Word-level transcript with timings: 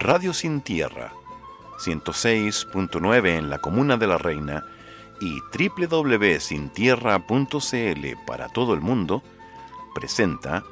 Radio 0.00 0.32
Sin 0.32 0.62
Tierra, 0.62 1.12
106.9 1.78 3.36
en 3.36 3.50
la 3.50 3.58
Comuna 3.58 3.98
de 3.98 4.06
la 4.06 4.16
Reina 4.16 4.64
y 5.20 5.42
www.sintierra.cl 5.52 8.24
para 8.26 8.48
todo 8.48 8.72
el 8.72 8.80
mundo, 8.80 9.22
presenta 9.94 10.64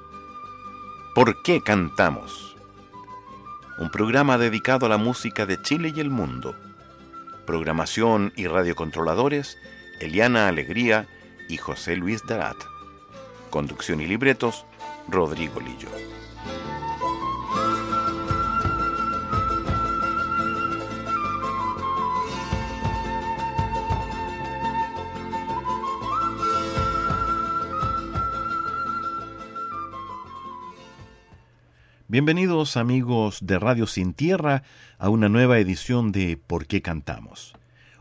¿Por 1.14 1.42
qué 1.42 1.62
cantamos? 1.62 2.56
Un 3.78 3.90
programa 3.90 4.38
dedicado 4.38 4.86
a 4.86 4.88
la 4.88 4.96
música 4.96 5.44
de 5.44 5.60
Chile 5.60 5.92
y 5.94 6.00
el 6.00 6.08
mundo. 6.08 6.56
Programación 7.46 8.32
y 8.34 8.46
radiocontroladores, 8.46 9.58
Eliana 10.00 10.48
Alegría 10.48 11.06
y 11.50 11.58
José 11.58 11.96
Luis 11.96 12.26
Darat. 12.26 12.56
Conducción 13.50 14.00
y 14.00 14.06
libretos, 14.06 14.64
Rodrigo 15.06 15.60
Lillo. 15.60 16.17
Bienvenidos 32.10 32.78
amigos 32.78 33.40
de 33.42 33.58
Radio 33.58 33.86
Sin 33.86 34.14
Tierra 34.14 34.62
a 34.96 35.10
una 35.10 35.28
nueva 35.28 35.58
edición 35.58 36.10
de 36.10 36.38
¿Por 36.38 36.64
qué 36.64 36.80
cantamos? 36.80 37.52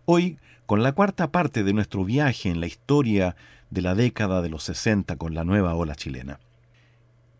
Hoy 0.05 0.39
con 0.65 0.81
la 0.81 0.93
cuarta 0.93 1.29
parte 1.29 1.65
de 1.65 1.73
nuestro 1.73 2.05
viaje 2.05 2.47
en 2.47 2.61
la 2.61 2.67
historia 2.67 3.35
de 3.69 3.81
la 3.81 3.95
década 3.95 4.41
de 4.41 4.47
los 4.47 4.63
60 4.63 5.17
con 5.17 5.33
la 5.33 5.43
nueva 5.43 5.75
ola 5.75 5.93
chilena. 5.95 6.39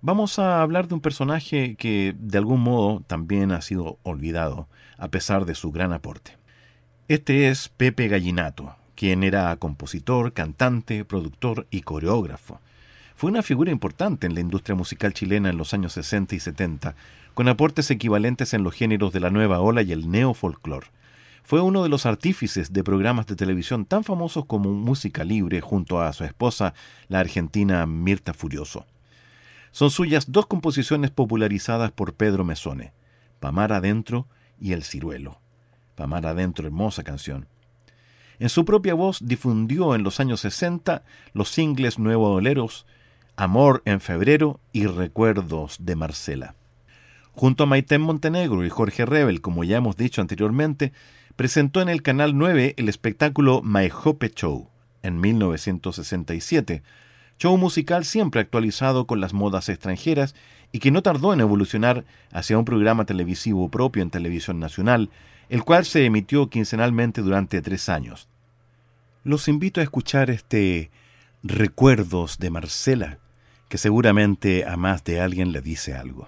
Vamos 0.02 0.40
a 0.40 0.62
hablar 0.62 0.90
de 0.90 0.96
un 0.96 1.00
personaje 1.00 1.76
que 1.76 2.14
de 2.20 2.38
algún 2.38 2.60
modo 2.60 3.02
también 3.08 3.54
ha 3.54 3.62
sido 3.62 3.98
olvidado, 4.04 4.68
a 4.98 5.08
pesar 5.08 5.46
de 5.46 5.56
su 5.56 5.72
gran 5.72 5.94
aporte. 5.94 6.36
Este 7.08 7.48
es 7.48 7.70
Pepe 7.70 8.10
Gallinato, 8.10 8.76
quien 8.96 9.24
era 9.24 9.56
compositor, 9.56 10.34
cantante, 10.34 11.06
productor 11.06 11.66
y 11.72 11.84
coreógrafo. 11.84 12.60
Fue 13.18 13.32
una 13.32 13.42
figura 13.42 13.72
importante 13.72 14.28
en 14.28 14.36
la 14.36 14.42
industria 14.42 14.76
musical 14.76 15.12
chilena 15.12 15.50
en 15.50 15.58
los 15.58 15.74
años 15.74 15.94
60 15.94 16.36
y 16.36 16.40
70, 16.40 16.96
con 17.34 17.48
aportes 17.48 17.90
equivalentes 17.90 18.54
en 18.54 18.62
los 18.62 18.76
géneros 18.76 19.12
de 19.12 19.20
la 19.20 19.32
nueva 19.32 19.60
ola 19.60 19.82
y 19.82 19.92
el 19.92 20.12
neofolclor. 20.12 20.86
Fue 21.42 21.60
uno 21.60 21.82
de 21.82 21.90
los 21.90 22.06
artífices 22.06 22.74
de 22.74 22.84
programas 22.84 23.26
de 23.26 23.36
televisión 23.36 23.86
tan 23.86 24.04
famosos 24.04 24.46
como 24.46 24.72
Música 24.72 25.24
Libre 25.24 25.62
junto 25.62 26.00
a 26.00 26.14
su 26.14 26.26
esposa, 26.26 26.76
la 27.08 27.20
argentina 27.20 27.84
Mirta 27.88 28.36
Furioso. 28.36 28.86
Son 29.72 29.90
suyas 29.90 30.32
dos 30.32 30.46
composiciones 30.46 31.10
popularizadas 31.10 31.92
por 31.92 32.14
Pedro 32.14 32.44
Mesone, 32.44 32.94
Pamar 33.40 33.74
Adentro 33.74 34.28
y 34.62 34.74
El 34.74 34.84
Ciruelo. 34.84 35.40
Pamar 35.96 36.28
Adentro, 36.28 36.68
hermosa 36.68 37.04
canción. 37.04 37.48
En 38.38 38.50
su 38.50 38.64
propia 38.64 38.94
voz 38.94 39.18
difundió 39.26 39.96
en 39.96 40.04
los 40.04 40.20
años 40.20 40.42
60 40.42 41.04
los 41.34 41.50
singles 41.50 41.98
Nuevo 41.98 42.34
Oleros, 42.34 42.86
Amor 43.40 43.84
en 43.86 44.02
febrero 44.02 44.60
y 44.74 44.88
Recuerdos 44.88 45.78
de 45.80 45.96
Marcela. 45.96 46.56
Junto 47.34 47.66
a 47.66 47.68
Maiten 47.68 48.02
Montenegro 48.02 48.66
y 48.66 48.70
Jorge 48.72 49.06
Rebel, 49.06 49.42
como 49.42 49.64
ya 49.64 49.78
hemos 49.78 49.96
dicho 49.96 50.22
anteriormente, 50.22 50.92
presentó 51.36 51.84
en 51.84 51.90
el 51.90 52.02
Canal 52.02 52.36
9 52.36 52.74
el 52.78 52.90
espectáculo 52.90 53.62
My 53.64 53.92
Hope 53.92 54.32
Show 54.32 54.70
en 55.04 55.20
1967, 55.20 56.82
show 57.38 57.56
musical 57.58 58.06
siempre 58.06 58.42
actualizado 58.42 59.06
con 59.06 59.22
las 59.22 59.34
modas 59.34 59.70
extranjeras 59.70 60.34
y 60.72 60.80
que 60.80 60.90
no 60.90 61.04
tardó 61.04 61.32
en 61.32 61.42
evolucionar 61.42 62.06
hacia 62.32 62.58
un 62.58 62.66
programa 62.66 63.06
televisivo 63.06 63.70
propio 63.70 64.02
en 64.02 64.10
televisión 64.10 64.60
nacional, 64.60 65.12
el 65.50 65.64
cual 65.64 65.86
se 65.86 66.06
emitió 66.06 66.50
quincenalmente 66.50 67.22
durante 67.22 67.62
tres 67.62 67.88
años. 67.88 68.28
Los 69.24 69.48
invito 69.48 69.80
a 69.80 69.84
escuchar 69.84 70.32
este 70.32 70.90
Recuerdos 71.44 72.40
de 72.40 72.50
Marcela, 72.50 73.20
que 73.70 73.78
seguramente 73.78 74.66
a 74.66 74.78
más 74.78 75.04
de 75.04 75.22
alguien 75.22 75.52
le 75.52 75.62
dice 75.62 75.94
algo. 75.94 76.28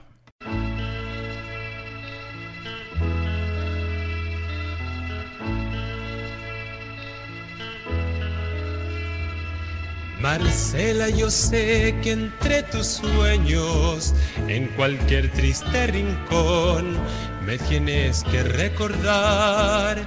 Marcela, 10.22 11.08
yo 11.10 11.32
sé 11.32 11.96
que 12.04 12.12
entre 12.12 12.64
tus 12.64 12.86
sueños, 12.86 14.14
en 14.50 14.68
cualquier 14.76 15.32
triste 15.32 15.88
rincón, 15.88 16.98
me 17.50 17.58
tienes 17.58 18.24
que 18.26 18.44
recordar. 18.44 19.98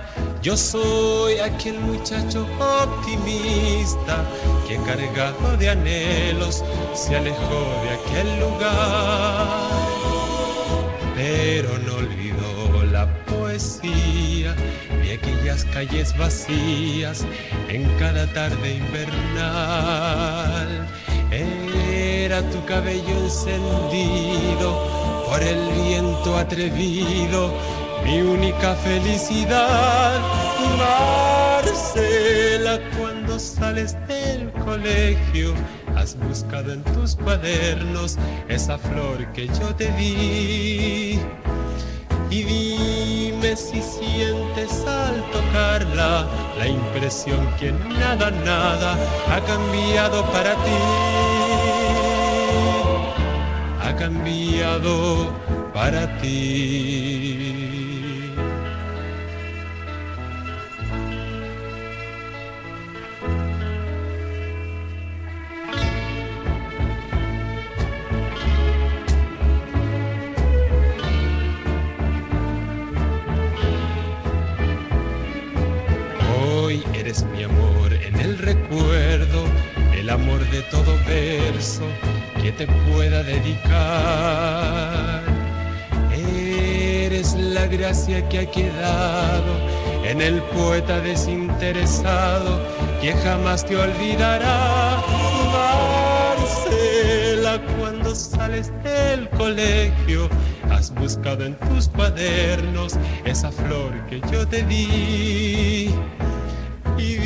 Yo 0.43 0.57
soy 0.57 1.41
aquel 1.41 1.81
muchacho 1.81 2.47
optimista 2.61 4.25
que 4.69 4.77
cargado 4.87 5.57
de 5.57 5.71
anhelos 5.71 6.63
se 6.95 7.17
alejó 7.17 7.65
de 7.83 7.91
aquel 7.99 8.39
lugar. 8.39 9.59
Pero 11.17 11.77
no 11.79 11.97
olvidó 11.97 12.85
la 12.93 13.13
poesía 13.25 14.55
de 15.03 15.15
aquellas 15.15 15.65
calles 15.65 16.17
vacías 16.17 17.27
en 17.69 17.83
cada 17.99 18.33
tarde 18.33 18.77
invernal. 18.77 20.87
Era 22.33 22.49
tu 22.49 22.65
cabello 22.65 23.15
encendido 23.25 24.73
por 25.29 25.43
el 25.43 25.69
viento 25.75 26.39
atrevido, 26.39 27.53
mi 28.07 28.23
única 28.23 28.75
felicidad. 28.77 30.19
Marcela, 30.79 32.79
cuando 32.99 33.39
sales 33.39 33.95
del 34.09 34.51
colegio, 34.65 35.53
has 35.95 36.17
buscado 36.17 36.73
en 36.73 36.83
tus 36.95 37.17
cuadernos 37.17 38.17
esa 38.49 38.79
flor 38.79 39.31
que 39.35 39.49
yo 39.49 39.75
te 39.77 39.93
di. 39.93 41.21
Y 42.31 42.43
dime 42.45 43.57
si 43.57 43.83
sientes 43.83 44.87
al 44.87 45.23
tocarla 45.33 46.27
la 46.57 46.67
impresión 46.67 47.47
que 47.61 47.73
nada, 47.73 48.31
nada 48.31 48.97
ha 49.31 49.39
cambiado 49.41 50.25
para 50.33 50.55
ti. 50.55 51.42
Cambiado 54.03 55.31
para 55.73 56.19
ti. 56.19 57.63
mi 77.35 77.43
amor 77.43 77.93
en 77.93 78.19
el 78.21 78.39
recuerdo, 78.39 79.12
amor 80.13 80.41
de 80.51 80.61
todo 80.63 80.97
verso 81.07 81.83
que 82.41 82.53
te 82.53 82.67
pueda 82.67 83.23
dedicar. 83.23 85.23
Eres 86.15 87.35
la 87.35 87.67
gracia 87.67 88.29
que 88.29 88.41
ha 88.41 88.51
quedado 88.51 89.53
en 90.05 90.21
el 90.21 90.43
poeta 90.55 91.01
desinteresado 91.01 92.61
que 93.01 93.15
jamás 93.15 93.65
te 93.65 93.77
olvidará. 93.77 95.03
Marcela, 96.37 97.61
cuando 97.79 98.15
sales 98.15 98.71
del 98.83 99.29
colegio, 99.31 100.29
has 100.71 100.93
buscado 100.95 101.47
en 101.47 101.57
tus 101.57 101.89
cuadernos 101.89 102.99
esa 103.25 103.51
flor 103.51 103.93
que 104.09 104.21
yo 104.31 104.47
te 104.47 104.63
di 104.65 105.95
y 106.99 107.17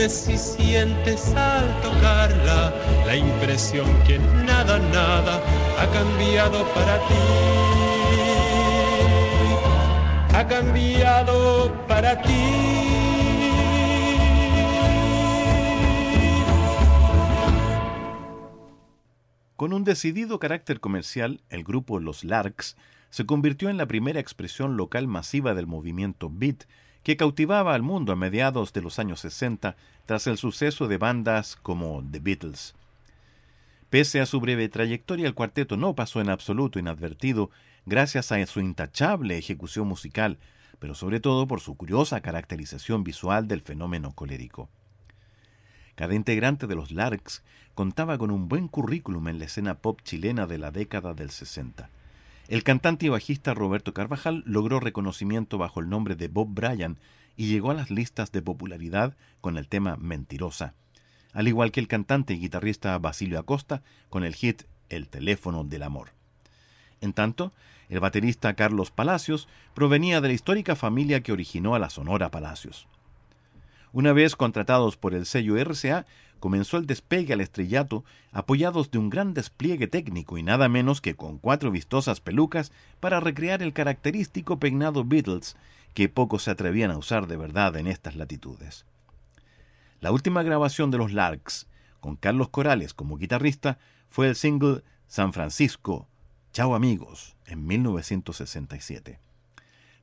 dime 0.00 0.08
si 0.08 0.38
sientes 0.38 1.34
al 1.34 1.80
tocarla 1.82 2.72
la 3.04 3.16
impresión 3.16 3.86
que 4.06 4.18
nada, 4.18 4.78
nada 4.78 5.42
ha 5.78 5.86
cambiado 5.92 6.64
para 6.74 6.98
ti. 7.06 7.14
Ha 10.34 10.46
cambiado 10.48 11.86
para 11.86 12.22
ti. 12.22 12.30
Con 19.56 19.74
un 19.74 19.84
decidido 19.84 20.38
carácter 20.38 20.80
comercial, 20.80 21.42
el 21.50 21.64
grupo 21.64 22.00
Los 22.00 22.24
Larks 22.24 22.76
se 23.10 23.26
convirtió 23.26 23.68
en 23.68 23.76
la 23.76 23.86
primera 23.86 24.20
expresión 24.20 24.78
local 24.78 25.06
masiva 25.06 25.52
del 25.54 25.66
movimiento 25.66 26.30
beat 26.32 26.64
que 27.02 27.16
cautivaba 27.16 27.74
al 27.74 27.82
mundo 27.82 28.12
a 28.12 28.16
mediados 28.16 28.72
de 28.72 28.82
los 28.82 28.98
años 28.98 29.20
60 29.20 29.76
tras 30.06 30.26
el 30.26 30.36
suceso 30.36 30.88
de 30.88 30.98
bandas 30.98 31.56
como 31.56 32.04
The 32.10 32.18
Beatles. 32.18 32.74
Pese 33.88 34.20
a 34.20 34.26
su 34.26 34.40
breve 34.40 34.68
trayectoria, 34.68 35.26
el 35.26 35.34
cuarteto 35.34 35.76
no 35.76 35.94
pasó 35.94 36.20
en 36.20 36.30
absoluto 36.30 36.78
inadvertido 36.78 37.50
gracias 37.86 38.30
a 38.30 38.46
su 38.46 38.60
intachable 38.60 39.36
ejecución 39.36 39.88
musical, 39.88 40.38
pero 40.78 40.94
sobre 40.94 41.20
todo 41.20 41.46
por 41.46 41.60
su 41.60 41.76
curiosa 41.76 42.20
caracterización 42.20 43.02
visual 43.02 43.48
del 43.48 43.62
fenómeno 43.62 44.12
colérico. 44.12 44.68
Cada 45.96 46.14
integrante 46.14 46.66
de 46.66 46.74
los 46.74 46.92
Larks 46.92 47.42
contaba 47.74 48.16
con 48.16 48.30
un 48.30 48.48
buen 48.48 48.68
currículum 48.68 49.28
en 49.28 49.38
la 49.38 49.46
escena 49.46 49.78
pop 49.78 50.00
chilena 50.02 50.46
de 50.46 50.58
la 50.58 50.70
década 50.70 51.12
del 51.12 51.30
60. 51.30 51.90
El 52.50 52.62
cantante 52.62 53.06
y 53.06 53.08
bajista 53.08 53.54
Roberto 53.54 53.94
Carvajal 53.94 54.42
logró 54.44 54.78
reconocimiento 54.78 55.56
bajo 55.56 55.80
el 55.80 55.88
nombre 55.88 56.16
de 56.16 56.28
Bob 56.28 56.48
Bryan 56.50 56.98
y 57.38 57.48
llegó 57.48 57.70
a 57.70 57.74
las 57.74 57.90
listas 57.90 58.30
de 58.32 58.42
popularidad 58.42 59.16
con 59.40 59.56
el 59.56 59.66
tema 59.68 59.96
Mentirosa 59.96 60.74
al 61.32 61.48
igual 61.48 61.70
que 61.72 61.80
el 61.80 61.88
cantante 61.88 62.34
y 62.34 62.38
guitarrista 62.38 62.98
Basilio 62.98 63.38
Acosta 63.38 63.82
con 64.08 64.24
el 64.24 64.34
hit 64.34 64.62
El 64.88 65.08
teléfono 65.08 65.64
del 65.64 65.82
amor. 65.82 66.10
En 67.00 67.12
tanto, 67.12 67.52
el 67.88 68.00
baterista 68.00 68.54
Carlos 68.54 68.90
Palacios 68.90 69.48
provenía 69.74 70.20
de 70.20 70.28
la 70.28 70.34
histórica 70.34 70.76
familia 70.76 71.22
que 71.22 71.32
originó 71.32 71.74
a 71.74 71.78
la 71.78 71.90
Sonora 71.90 72.30
Palacios. 72.30 72.86
Una 73.92 74.12
vez 74.12 74.36
contratados 74.36 74.96
por 74.96 75.14
el 75.14 75.26
sello 75.26 75.56
RCA, 75.56 76.06
comenzó 76.40 76.76
el 76.76 76.86
despegue 76.86 77.32
al 77.32 77.40
estrellato 77.40 78.04
apoyados 78.32 78.90
de 78.90 78.98
un 78.98 79.10
gran 79.10 79.34
despliegue 79.34 79.86
técnico 79.86 80.38
y 80.38 80.42
nada 80.42 80.68
menos 80.68 81.00
que 81.00 81.14
con 81.14 81.38
cuatro 81.38 81.70
vistosas 81.70 82.20
pelucas 82.20 82.72
para 82.98 83.20
recrear 83.20 83.62
el 83.62 83.72
característico 83.72 84.58
peinado 84.58 85.04
Beatles 85.04 85.56
que 85.94 86.08
pocos 86.08 86.44
se 86.44 86.50
atrevían 86.50 86.90
a 86.90 86.98
usar 86.98 87.26
de 87.26 87.36
verdad 87.36 87.76
en 87.76 87.86
estas 87.86 88.16
latitudes. 88.16 88.86
La 90.00 90.12
última 90.12 90.42
grabación 90.42 90.90
de 90.90 90.98
los 90.98 91.12
Larks, 91.12 91.68
con 92.00 92.16
Carlos 92.16 92.48
Corales 92.48 92.94
como 92.94 93.18
guitarrista, 93.18 93.78
fue 94.08 94.28
el 94.28 94.34
single 94.34 94.82
San 95.06 95.32
Francisco, 95.32 96.08
Chao 96.52 96.74
amigos, 96.74 97.36
en 97.46 97.64
1967. 97.64 99.20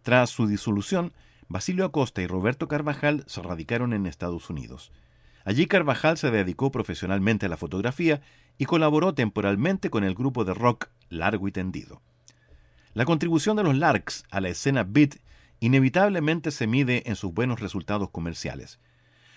Tras 0.01 0.29
su 0.29 0.47
disolución, 0.47 1.11
Basilio 1.49 1.83
Acosta 1.83 2.21
y 2.21 2.27
Roberto 2.27 2.69
Carvajal 2.69 3.25
se 3.27 3.41
radicaron 3.41 3.91
en 3.91 4.05
Estados 4.05 4.49
Unidos. 4.49 4.93
Allí 5.47 5.65
Carvajal 5.65 6.17
se 6.17 6.29
dedicó 6.29 6.71
profesionalmente 6.71 7.45
a 7.45 7.49
la 7.49 7.55
fotografía 7.55 8.19
y 8.57 8.65
colaboró 8.65 9.13
temporalmente 9.13 9.89
con 9.89 10.03
el 10.03 10.13
grupo 10.13 10.43
de 10.43 10.53
rock 10.53 10.89
Largo 11.07 11.47
y 11.47 11.53
Tendido. 11.53 12.01
La 12.93 13.05
contribución 13.05 13.55
de 13.55 13.63
los 13.63 13.73
Larks 13.73 14.25
a 14.29 14.41
la 14.41 14.49
escena 14.49 14.83
beat 14.83 15.19
inevitablemente 15.61 16.51
se 16.51 16.67
mide 16.67 17.03
en 17.05 17.15
sus 17.15 17.33
buenos 17.33 17.61
resultados 17.61 18.09
comerciales. 18.09 18.77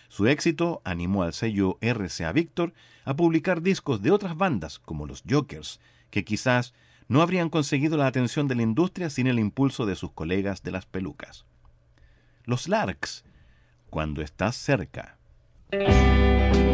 Su 0.09 0.27
éxito 0.27 0.83
animó 0.83 1.23
al 1.23 1.33
sello 1.33 1.79
RCA 1.81 2.33
Victor 2.33 2.73
a 3.05 3.15
publicar 3.15 3.63
discos 3.63 4.03
de 4.03 4.11
otras 4.11 4.37
bandas, 4.37 4.81
como 4.81 5.07
los 5.07 5.23
Jokers, 5.31 5.79
que 6.11 6.25
quizás 6.25 6.75
no 7.07 7.23
habrían 7.23 7.51
conseguido 7.51 7.97
la 7.97 8.09
atención 8.09 8.49
de 8.49 8.57
la 8.57 8.63
industria 8.63 9.11
sin 9.11 9.29
el 9.29 9.39
impulso 9.39 9.87
de 9.87 9.95
sus 9.95 10.11
colegas 10.11 10.65
de 10.65 10.73
las 10.73 10.87
pelucas. 10.87 11.47
Los 12.47 12.67
Larks, 12.67 13.25
cuando 13.91 14.23
estás 14.23 14.57
cerca. 14.57 15.20
Thank 15.73 16.57
you. 16.57 16.70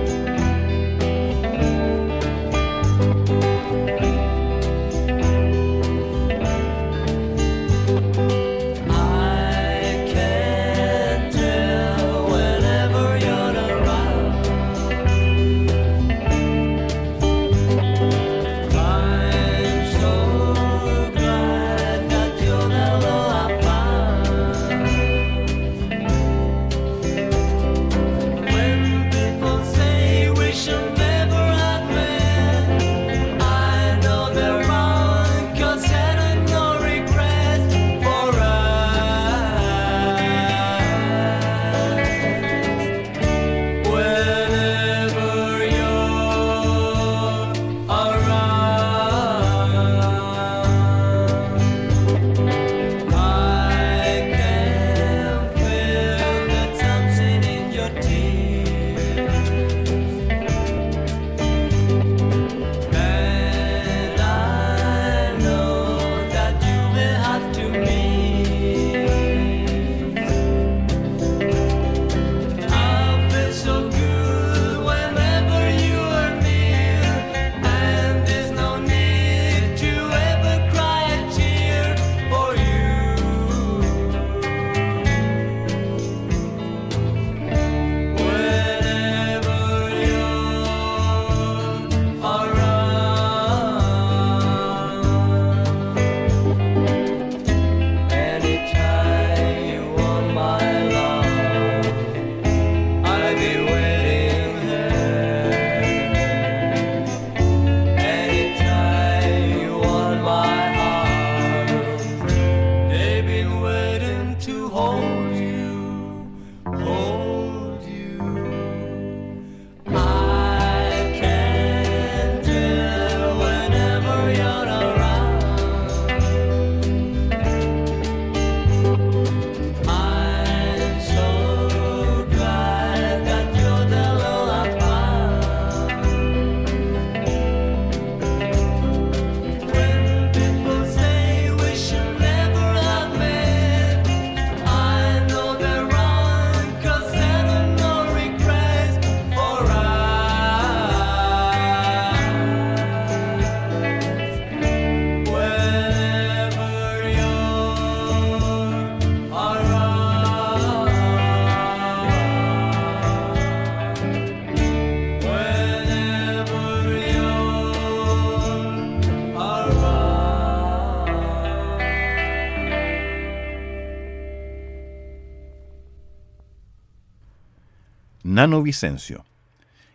Vicencio. 178.62 179.24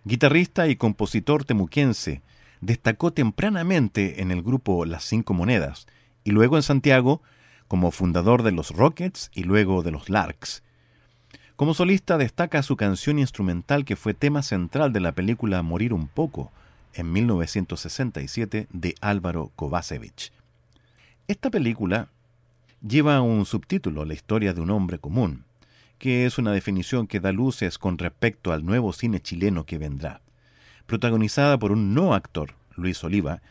Guitarrista 0.03 0.67
y 0.67 0.75
compositor 0.75 1.45
temuquense, 1.45 2.21
destacó 2.59 3.11
tempranamente 3.11 4.21
en 4.21 4.31
el 4.31 4.41
grupo 4.41 4.85
Las 4.85 5.05
Cinco 5.05 5.33
Monedas 5.33 5.87
y 6.23 6.31
luego 6.31 6.57
en 6.57 6.63
Santiago 6.63 7.21
como 7.67 7.91
fundador 7.91 8.43
de 8.43 8.51
los 8.51 8.71
Rockets 8.71 9.31
y 9.33 9.43
luego 9.43 9.83
de 9.83 9.91
los 9.91 10.09
Larks. 10.09 10.63
Como 11.55 11.73
solista 11.73 12.17
destaca 12.17 12.61
su 12.63 12.75
canción 12.75 13.19
instrumental 13.19 13.85
que 13.85 13.95
fue 13.95 14.13
tema 14.13 14.43
central 14.43 14.91
de 14.91 14.99
la 14.99 15.13
película 15.13 15.61
Morir 15.61 15.93
un 15.93 16.07
poco, 16.07 16.51
en 16.93 17.11
1967 17.13 18.67
de 18.69 18.95
Álvaro 18.99 19.51
Kovacevic. 19.55 20.33
Esta 21.27 21.49
película 21.49 22.09
lleva 22.85 23.21
un 23.21 23.45
subtítulo, 23.45 24.03
La 24.03 24.13
historia 24.13 24.53
de 24.53 24.59
un 24.59 24.71
hombre 24.71 24.99
común, 24.99 25.45
que 26.01 26.25
es 26.25 26.39
una 26.39 26.51
definición 26.51 27.05
que 27.05 27.19
da 27.19 27.31
luces 27.31 27.77
con 27.77 27.99
respecto 27.99 28.51
al 28.51 28.65
nuevo 28.65 28.91
cine 28.91 29.21
chileno 29.21 29.67
que 29.67 29.77
vendrá. 29.77 30.19
Protagonizada 30.87 31.59
por 31.59 31.71
un 31.71 31.93
no 31.93 32.15
actor, 32.15 32.55
Luis 32.75 33.03
Oliva, 33.03 33.41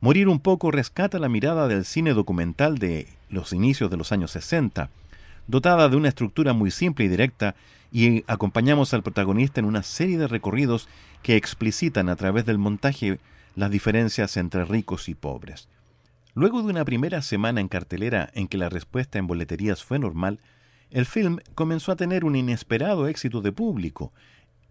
Morir 0.00 0.28
un 0.28 0.38
poco 0.38 0.70
rescata 0.70 1.18
la 1.18 1.28
mirada 1.28 1.66
del 1.66 1.84
cine 1.84 2.14
documental 2.14 2.78
de 2.78 3.08
los 3.28 3.52
inicios 3.52 3.90
de 3.90 3.96
los 3.96 4.12
años 4.12 4.30
60, 4.30 4.90
dotada 5.48 5.88
de 5.88 5.96
una 5.96 6.08
estructura 6.08 6.52
muy 6.52 6.70
simple 6.70 7.04
y 7.04 7.08
directa, 7.08 7.56
y 7.90 8.22
acompañamos 8.28 8.94
al 8.94 9.02
protagonista 9.02 9.58
en 9.58 9.66
una 9.66 9.82
serie 9.82 10.16
de 10.16 10.28
recorridos 10.28 10.88
que 11.22 11.34
explicitan 11.34 12.08
a 12.08 12.16
través 12.16 12.46
del 12.46 12.58
montaje 12.58 13.18
las 13.56 13.72
diferencias 13.72 14.36
entre 14.36 14.64
ricos 14.64 15.08
y 15.08 15.14
pobres. 15.14 15.68
Luego 16.34 16.62
de 16.62 16.68
una 16.68 16.84
primera 16.84 17.20
semana 17.20 17.60
en 17.60 17.66
cartelera 17.66 18.30
en 18.34 18.46
que 18.46 18.56
la 18.56 18.68
respuesta 18.68 19.18
en 19.18 19.26
boleterías 19.26 19.82
fue 19.82 19.98
normal, 19.98 20.38
el 20.90 21.06
film 21.06 21.38
comenzó 21.54 21.92
a 21.92 21.96
tener 21.96 22.24
un 22.24 22.36
inesperado 22.36 23.08
éxito 23.08 23.40
de 23.40 23.52
público, 23.52 24.12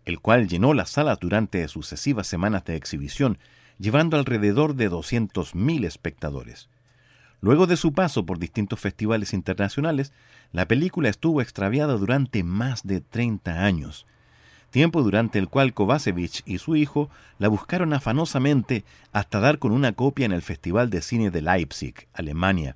el 0.06 0.20
cual 0.20 0.48
llenó 0.48 0.74
las 0.74 0.92
salas 0.92 1.20
durante 1.20 1.68
sucesivas 1.68 2.28
semanas 2.28 2.64
de 2.66 2.76
exhibición, 2.76 3.38
llevando 3.78 4.18
alrededor 4.18 4.76
de 4.76 4.90
200.000 4.90 5.86
espectadores. 5.86 6.70
Luego 7.42 7.68
de 7.68 7.78
su 7.78 7.94
paso 7.94 8.26
por 8.26 8.40
distintos 8.40 8.80
festivales 8.80 9.34
internacionales, 9.34 10.12
la 10.52 10.68
película 10.68 11.10
estuvo 11.10 11.42
extraviada 11.42 11.94
durante 11.94 12.44
más 12.44 12.88
de 12.88 13.02
30 13.02 13.64
años, 13.64 14.08
tiempo 14.72 15.04
durante 15.04 15.40
el 15.40 15.50
cual 15.50 15.74
Kovacevic 15.74 16.42
y 16.46 16.58
su 16.58 16.76
hijo 16.76 17.10
la 17.38 17.48
buscaron 17.48 17.94
afanosamente 17.94 18.84
hasta 19.12 19.40
dar 19.40 19.60
con 19.60 19.72
una 19.72 19.94
copia 19.94 20.26
en 20.26 20.32
el 20.32 20.42
Festival 20.42 20.90
de 20.90 21.02
Cine 21.02 21.32
de 21.32 21.42
Leipzig, 21.42 22.08
Alemania, 22.14 22.76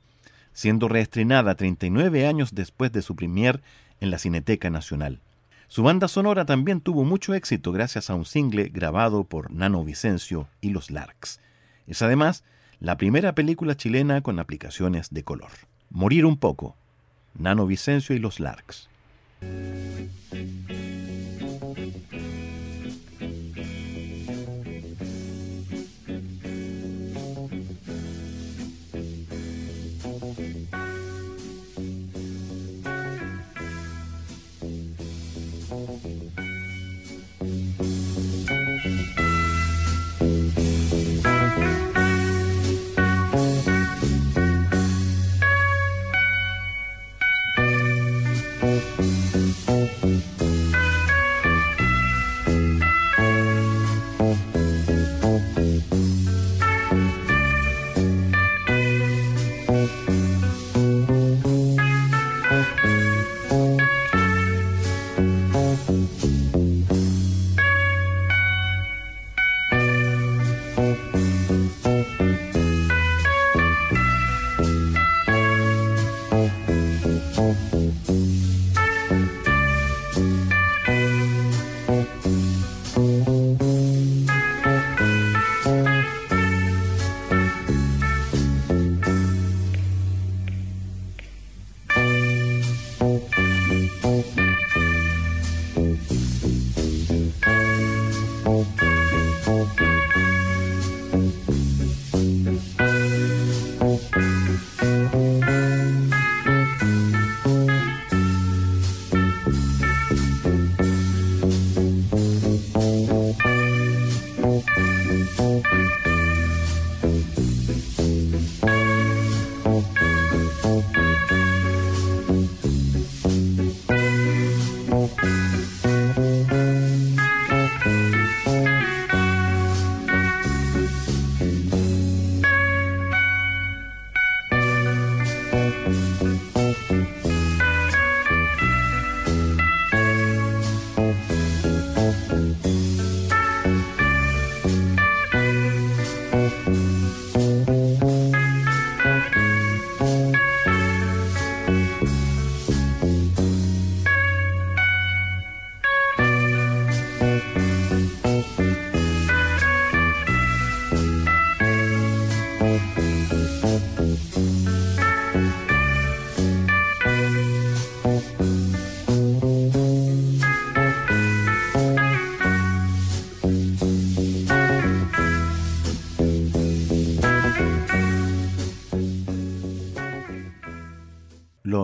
siendo 0.62 0.88
reestrenada 0.88 1.56
39 1.56 2.27
años 2.27 2.53
después 2.53 2.91
de 2.91 3.01
su 3.01 3.15
premier 3.15 3.63
en 4.00 4.12
la 4.12 4.20
Cineteca 4.20 4.70
Nacional. 4.70 5.20
Su 5.68 5.82
banda 5.82 6.08
sonora 6.08 6.46
también 6.46 6.82
tuvo 6.82 7.03
mucho 7.03 7.34
éxito 7.34 7.72
gracias 7.72 8.12
a 8.12 8.13
un 8.13 8.25
single 8.25 8.70
grabado 8.70 9.24
por 9.24 9.51
Nano 9.51 9.84
Vicencio 9.84 10.48
y 10.62 10.70
los 10.70 10.91
Larks. 10.91 11.39
Es 11.88 12.03
además 12.03 12.44
la 12.80 12.96
primera 12.96 13.34
película 13.34 13.75
chilena 13.75 14.22
con 14.22 14.38
aplicaciones 14.38 15.10
de 15.10 15.24
color. 15.24 15.50
Morir 15.89 16.27
un 16.27 16.38
poco. 16.38 16.75
Nano 17.34 17.65
Vicencio 17.65 18.15
y 18.15 18.20
los 18.20 18.39
Larks. 18.39 18.88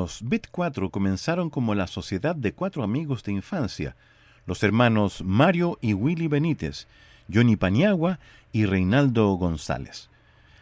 Los 0.07 0.21
Bit 0.21 0.47
4 0.51 0.89
comenzaron 0.89 1.49
como 1.49 1.75
la 1.75 1.85
sociedad 1.85 2.33
de 2.33 2.53
cuatro 2.53 2.81
amigos 2.81 3.23
de 3.23 3.33
infancia, 3.33 3.97
los 4.45 4.63
hermanos 4.63 5.21
Mario 5.21 5.77
y 5.81 5.91
Willy 5.91 6.29
Benítez, 6.29 6.87
Johnny 7.29 7.57
Paniagua 7.57 8.17
y 8.53 8.65
Reinaldo 8.65 9.27
González. 9.33 10.09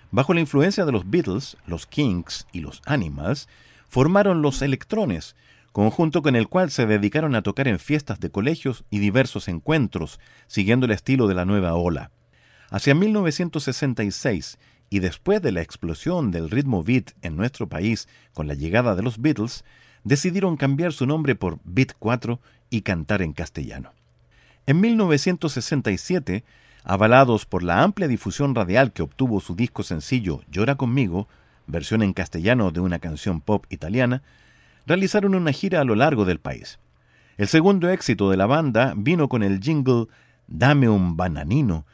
Bajo 0.10 0.34
la 0.34 0.40
influencia 0.40 0.84
de 0.84 0.92
los 0.92 1.08
Beatles, 1.08 1.58
los 1.68 1.86
Kings 1.86 2.48
y 2.54 2.62
los 2.62 2.82
Animals, 2.88 3.48
formaron 3.88 4.42
los 4.42 4.64
Electrones, 4.64 5.36
conjunto 5.72 6.24
con 6.24 6.36
el 6.36 6.48
cual 6.48 6.72
se 6.72 6.88
dedicaron 6.88 7.36
a 7.36 7.44
tocar 7.44 7.68
en 7.68 7.78
fiestas 7.78 8.20
de 8.20 8.32
colegios 8.32 8.84
y 8.90 8.98
diversos 8.98 9.48
encuentros, 9.48 10.20
siguiendo 10.48 10.88
el 10.88 10.92
estilo 10.92 11.28
de 11.28 11.36
la 11.36 11.46
nueva 11.46 11.76
ola. 11.76 12.10
Hacia 12.72 12.96
1966 12.96 14.58
y 14.90 15.00
después 15.00 15.42
de 15.42 15.52
la 15.52 15.62
explosión 15.62 16.32
del 16.32 16.50
ritmo 16.50 16.84
beat 16.84 17.12
en 17.22 17.36
nuestro 17.36 17.68
país 17.68 18.08
con 18.34 18.48
la 18.48 18.54
llegada 18.54 18.96
de 18.96 19.02
los 19.02 19.20
Beatles, 19.20 19.64
decidieron 20.04 20.58
cambiar 20.58 20.94
su 20.94 21.06
nombre 21.06 21.36
por 21.36 21.60
Beat 21.64 21.94
4 22.00 22.40
y 22.70 22.82
cantar 22.82 23.22
en 23.22 23.34
castellano. 23.34 23.92
En 24.68 24.80
1967, 24.80 26.44
avalados 26.84 27.46
por 27.46 27.64
la 27.64 27.84
amplia 27.84 28.08
difusión 28.08 28.56
radial 28.56 28.94
que 28.94 29.04
obtuvo 29.04 29.40
su 29.40 29.56
disco 29.56 29.84
sencillo 29.84 30.42
Llora 30.50 30.76
conmigo, 30.76 31.28
versión 31.68 32.04
en 32.04 32.14
castellano 32.14 32.72
de 32.72 32.80
una 32.80 33.00
canción 33.00 33.42
pop 33.42 33.66
italiana, 33.70 34.22
realizaron 34.86 35.36
una 35.36 35.52
gira 35.52 35.82
a 35.82 35.84
lo 35.84 35.96
largo 35.96 36.26
del 36.26 36.40
país. 36.40 36.80
El 37.38 37.48
segundo 37.48 37.90
éxito 37.90 38.30
de 38.30 38.38
la 38.38 38.46
banda 38.46 38.94
vino 38.96 39.28
con 39.28 39.44
el 39.44 39.60
jingle 39.60 40.08
Dame 40.48 40.88
un 40.88 41.18
bananino, 41.18 41.86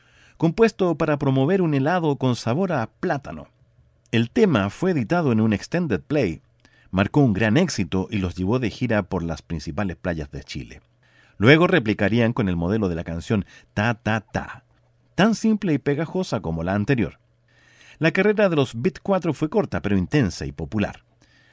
compuesto 0.41 0.95
para 0.95 1.19
promover 1.19 1.61
un 1.61 1.75
helado 1.75 2.15
con 2.15 2.35
sabor 2.35 2.71
a 2.71 2.89
plátano. 2.99 3.49
El 4.11 4.31
tema 4.31 4.71
fue 4.71 4.89
editado 4.89 5.31
en 5.31 5.39
un 5.39 5.53
extended 5.53 6.01
play, 6.01 6.41
marcó 6.89 7.19
un 7.19 7.33
gran 7.33 7.57
éxito 7.57 8.07
y 8.09 8.17
los 8.17 8.33
llevó 8.33 8.57
de 8.57 8.71
gira 8.71 9.03
por 9.03 9.21
las 9.21 9.43
principales 9.43 9.97
playas 9.97 10.31
de 10.31 10.43
Chile. 10.43 10.81
Luego 11.37 11.67
replicarían 11.67 12.33
con 12.33 12.49
el 12.49 12.55
modelo 12.55 12.89
de 12.89 12.95
la 12.95 13.03
canción 13.03 13.45
Ta 13.75 13.93
Ta 13.93 14.21
Ta, 14.21 14.63
tan 15.13 15.35
simple 15.35 15.73
y 15.73 15.77
pegajosa 15.77 16.39
como 16.39 16.63
la 16.63 16.73
anterior. 16.73 17.19
La 17.99 18.09
carrera 18.09 18.49
de 18.49 18.55
los 18.55 18.81
Beat 18.81 18.97
4 19.03 19.35
fue 19.35 19.47
corta 19.47 19.83
pero 19.83 19.95
intensa 19.95 20.47
y 20.47 20.51
popular. 20.51 21.03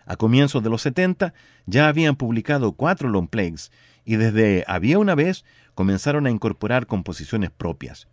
A 0.07 0.16
comienzos 0.16 0.62
de 0.62 0.71
los 0.71 0.80
70 0.80 1.35
ya 1.66 1.88
habían 1.88 2.16
publicado 2.16 2.73
cuatro 2.73 3.11
long 3.11 3.28
plays 3.28 3.71
y 4.07 4.16
desde 4.16 4.64
Había 4.66 4.99
una 4.99 5.14
vez 5.14 5.45
comenzaron 5.75 6.25
a 6.25 6.30
incorporar 6.30 6.87
composiciones 6.87 7.50
propias. 7.50 8.09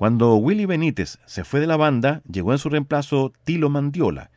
Cuando 0.00 0.34
Willy 0.36 0.64
Benítez 0.64 1.18
se 1.26 1.44
fue 1.44 1.60
de 1.60 1.66
la 1.66 1.76
banda, 1.76 2.22
llegó 2.26 2.52
en 2.52 2.58
su 2.58 2.70
reemplazo 2.70 3.34
Tilo 3.44 3.68
Mandiola, 3.68 4.30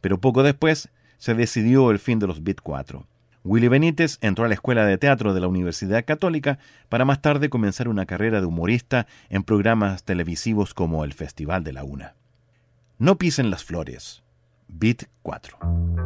pero 0.00 0.22
poco 0.22 0.42
después 0.42 0.88
se 1.18 1.34
decidió 1.34 1.90
el 1.90 1.98
fin 1.98 2.18
de 2.18 2.26
los 2.26 2.42
Beat 2.42 2.62
4. 2.62 3.06
Willy 3.44 3.68
Benítez 3.68 4.16
entró 4.22 4.46
a 4.46 4.48
la 4.48 4.54
Escuela 4.54 4.86
de 4.86 4.96
Teatro 4.96 5.34
de 5.34 5.40
la 5.40 5.48
Universidad 5.48 6.06
Católica 6.06 6.58
para 6.88 7.04
más 7.04 7.20
tarde 7.20 7.50
comenzar 7.50 7.88
una 7.88 8.06
carrera 8.06 8.40
de 8.40 8.46
humorista 8.46 9.06
en 9.28 9.42
programas 9.42 10.02
televisivos 10.02 10.72
como 10.72 11.04
el 11.04 11.12
Festival 11.12 11.62
de 11.62 11.74
la 11.74 11.84
Una. 11.84 12.14
No 12.98 13.18
pisen 13.18 13.50
las 13.50 13.64
flores. 13.64 14.22
Beat 14.66 15.10
4. 15.20 16.05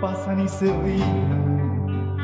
pasan 0.00 0.40
y 0.40 0.48
se 0.48 0.66
ríen, 0.82 2.16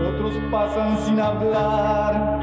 otros 0.00 0.34
pasan 0.50 0.98
sin 0.98 1.20
hablar. 1.20 2.40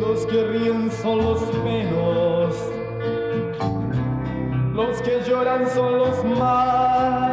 Los 0.00 0.26
que 0.26 0.44
ríen 0.44 0.90
son 0.90 1.18
los 1.18 1.40
menos, 1.64 2.54
los 4.74 5.02
que 5.02 5.22
lloran 5.26 5.68
son 5.68 5.98
los 5.98 6.24
más. 6.38 7.31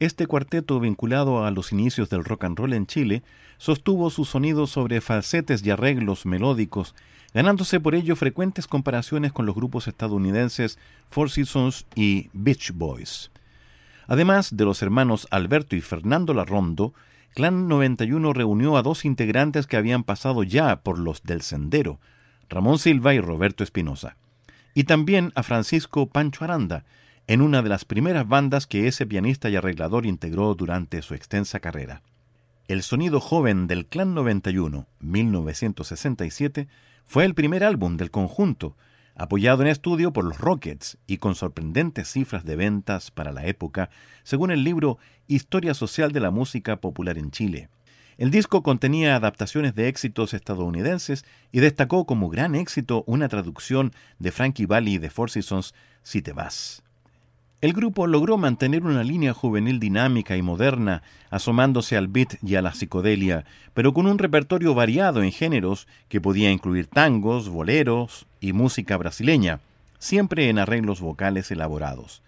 Este 0.00 0.26
cuarteto, 0.26 0.78
vinculado 0.80 1.44
a 1.44 1.50
los 1.50 1.72
inicios 1.72 2.08
del 2.08 2.24
rock 2.24 2.44
and 2.44 2.58
roll 2.58 2.72
en 2.72 2.86
Chile, 2.86 3.22
sostuvo 3.56 4.10
su 4.10 4.24
sonido 4.24 4.66
sobre 4.66 5.00
falsetes 5.00 5.64
y 5.64 5.70
arreglos 5.70 6.24
melódicos, 6.24 6.94
ganándose 7.34 7.80
por 7.80 7.94
ello 7.94 8.14
frecuentes 8.16 8.66
comparaciones 8.66 9.32
con 9.32 9.46
los 9.46 9.54
grupos 9.54 9.88
estadounidenses 9.88 10.78
Four 11.08 11.30
Seasons 11.30 11.86
y 11.94 12.30
Beach 12.32 12.72
Boys. 12.72 13.30
Además 14.06 14.56
de 14.56 14.64
los 14.64 14.82
hermanos 14.82 15.26
Alberto 15.30 15.76
y 15.76 15.80
Fernando 15.80 16.32
Larrondo, 16.32 16.94
Clan 17.34 17.68
91 17.68 18.32
reunió 18.32 18.76
a 18.76 18.82
dos 18.82 19.04
integrantes 19.04 19.66
que 19.66 19.76
habían 19.76 20.02
pasado 20.02 20.42
ya 20.42 20.80
por 20.80 20.98
los 20.98 21.22
del 21.22 21.42
Sendero, 21.42 22.00
Ramón 22.48 22.78
Silva 22.78 23.14
y 23.14 23.20
Roberto 23.20 23.62
Espinosa, 23.62 24.16
y 24.74 24.84
también 24.84 25.32
a 25.34 25.42
Francisco 25.42 26.06
Pancho 26.06 26.44
Aranda, 26.44 26.84
en 27.28 27.42
una 27.42 27.60
de 27.60 27.68
las 27.68 27.84
primeras 27.84 28.26
bandas 28.26 28.66
que 28.66 28.88
ese 28.88 29.06
pianista 29.06 29.50
y 29.50 29.56
arreglador 29.56 30.06
integró 30.06 30.54
durante 30.54 31.02
su 31.02 31.12
extensa 31.14 31.60
carrera. 31.60 32.02
El 32.68 32.82
sonido 32.82 33.20
joven 33.20 33.66
del 33.66 33.84
Clan 33.84 34.14
91, 34.14 34.86
1967, 34.98 36.68
fue 37.04 37.26
el 37.26 37.34
primer 37.34 37.64
álbum 37.64 37.98
del 37.98 38.10
conjunto, 38.10 38.76
apoyado 39.14 39.60
en 39.60 39.68
estudio 39.68 40.10
por 40.10 40.24
los 40.24 40.38
Rockets 40.38 40.96
y 41.06 41.18
con 41.18 41.34
sorprendentes 41.34 42.10
cifras 42.10 42.46
de 42.46 42.56
ventas 42.56 43.10
para 43.10 43.30
la 43.30 43.46
época, 43.46 43.90
según 44.22 44.50
el 44.50 44.64
libro 44.64 44.96
Historia 45.26 45.74
Social 45.74 46.12
de 46.12 46.20
la 46.20 46.30
Música 46.30 46.80
Popular 46.80 47.18
en 47.18 47.30
Chile. 47.30 47.68
El 48.16 48.30
disco 48.30 48.62
contenía 48.62 49.16
adaptaciones 49.16 49.74
de 49.74 49.88
éxitos 49.88 50.32
estadounidenses 50.32 51.26
y 51.52 51.60
destacó 51.60 52.06
como 52.06 52.30
gran 52.30 52.54
éxito 52.54 53.04
una 53.06 53.28
traducción 53.28 53.92
de 54.18 54.32
Frankie 54.32 54.64
Valli 54.64 54.96
de 54.96 55.10
Four 55.10 55.30
Seasons, 55.30 55.74
Si 56.02 56.22
te 56.22 56.32
vas. 56.32 56.82
El 57.60 57.72
grupo 57.72 58.06
logró 58.06 58.38
mantener 58.38 58.84
una 58.84 59.02
línea 59.02 59.34
juvenil 59.34 59.80
dinámica 59.80 60.36
y 60.36 60.42
moderna, 60.42 61.02
asomándose 61.28 61.96
al 61.96 62.06
beat 62.06 62.36
y 62.40 62.54
a 62.54 62.62
la 62.62 62.72
psicodelia, 62.72 63.44
pero 63.74 63.92
con 63.92 64.06
un 64.06 64.18
repertorio 64.18 64.74
variado 64.74 65.24
en 65.24 65.32
géneros 65.32 65.88
que 66.08 66.20
podía 66.20 66.52
incluir 66.52 66.86
tangos, 66.86 67.48
boleros 67.48 68.26
y 68.40 68.52
música 68.52 68.96
brasileña, 68.96 69.58
siempre 69.98 70.50
en 70.50 70.60
arreglos 70.60 71.00
vocales 71.00 71.50
elaborados. 71.50 72.22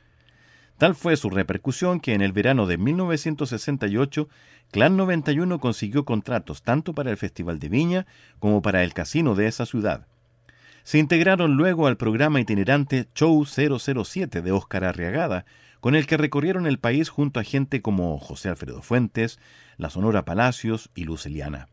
Tal 0.79 0.97
fue 0.97 1.16
su 1.16 1.31
repercusión 1.31 2.01
que 2.01 2.14
en 2.14 2.23
el 2.23 2.33
verano 2.33 2.66
de 2.66 2.77
1968 2.77 4.29
Clan 4.73 4.97
91 4.97 5.61
consiguió 5.61 6.05
contratos 6.05 6.62
tanto 6.62 6.93
para 6.93 7.11
el 7.11 7.16
Festival 7.16 7.61
de 7.61 7.69
Viña 7.69 8.07
como 8.40 8.62
para 8.62 8.83
el 8.83 8.95
casino 8.95 9.37
de 9.37 9.47
esa 9.47 9.64
ciudad. 9.64 10.07
Se 10.83 10.99
integraron 10.99 11.57
luego 11.57 11.87
al 11.87 11.97
programa 11.97 12.40
itinerante 12.40 13.09
Show 13.14 13.45
007 13.45 14.43
de 14.43 14.53
Óscar 14.53 14.85
Arriagada, 14.85 15.45
con 15.81 15.95
el 15.95 16.07
que 16.07 16.16
recorrieron 16.16 16.66
el 16.66 16.79
país 16.79 17.09
junto 17.09 17.40
a 17.40 17.45
gente 17.45 17.83
como 17.83 18.19
José 18.19 18.49
Alfredo 18.49 18.83
Fuentes, 18.83 19.38
la 19.77 19.90
Sonora 19.90 20.25
Palacios 20.25 20.90
y 20.95 21.05
Luceliana. 21.05 21.69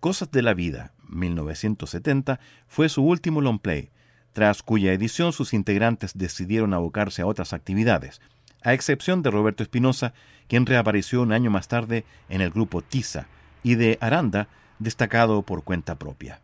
Cosas 0.00 0.30
de 0.30 0.42
la 0.42 0.54
Vida, 0.54 0.92
1970, 1.08 2.38
fue 2.66 2.88
su 2.88 3.02
último 3.02 3.40
long 3.40 3.58
play, 3.58 3.90
tras 4.32 4.62
cuya 4.62 4.92
edición 4.92 5.32
sus 5.32 5.54
integrantes 5.54 6.12
decidieron 6.16 6.74
abocarse 6.74 7.22
a 7.22 7.26
otras 7.26 7.52
actividades, 7.52 8.20
a 8.62 8.74
excepción 8.74 9.22
de 9.22 9.30
Roberto 9.30 9.62
Espinosa, 9.62 10.12
quien 10.46 10.66
reapareció 10.66 11.22
un 11.22 11.32
año 11.32 11.50
más 11.50 11.68
tarde 11.68 12.04
en 12.28 12.40
el 12.40 12.50
grupo 12.50 12.82
Tiza, 12.82 13.26
y 13.62 13.74
de 13.74 13.98
Aranda, 14.00 14.48
destacado 14.78 15.42
por 15.42 15.64
cuenta 15.64 15.96
propia. 15.96 16.40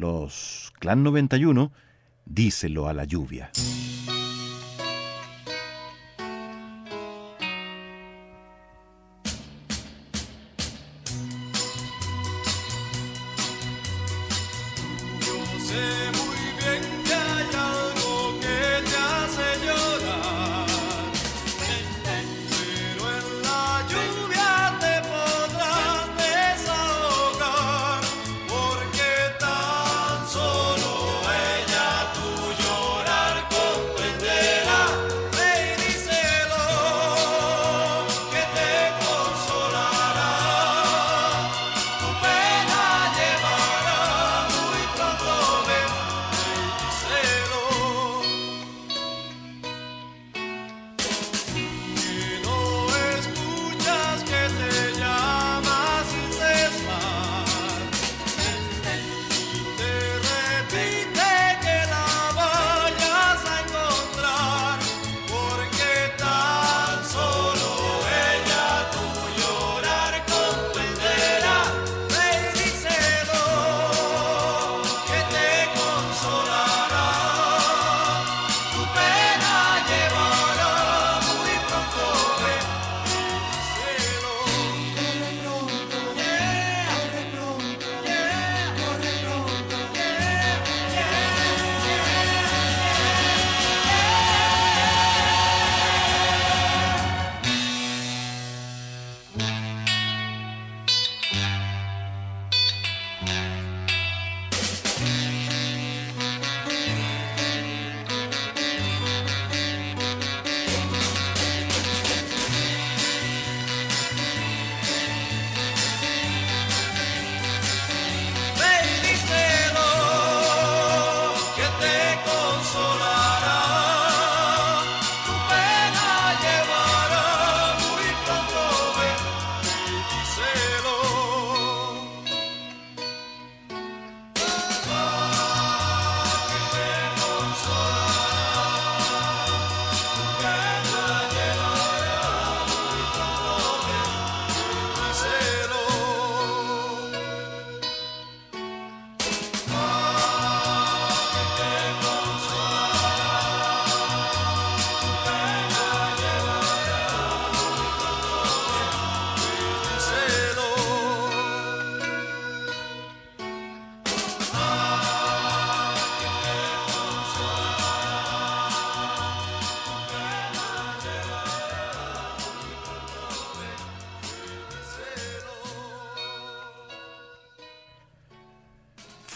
Los 0.00 0.72
Clan 0.78 1.02
91, 1.02 1.72
díselo 2.24 2.88
a 2.88 2.94
la 2.94 3.04
lluvia. 3.04 3.50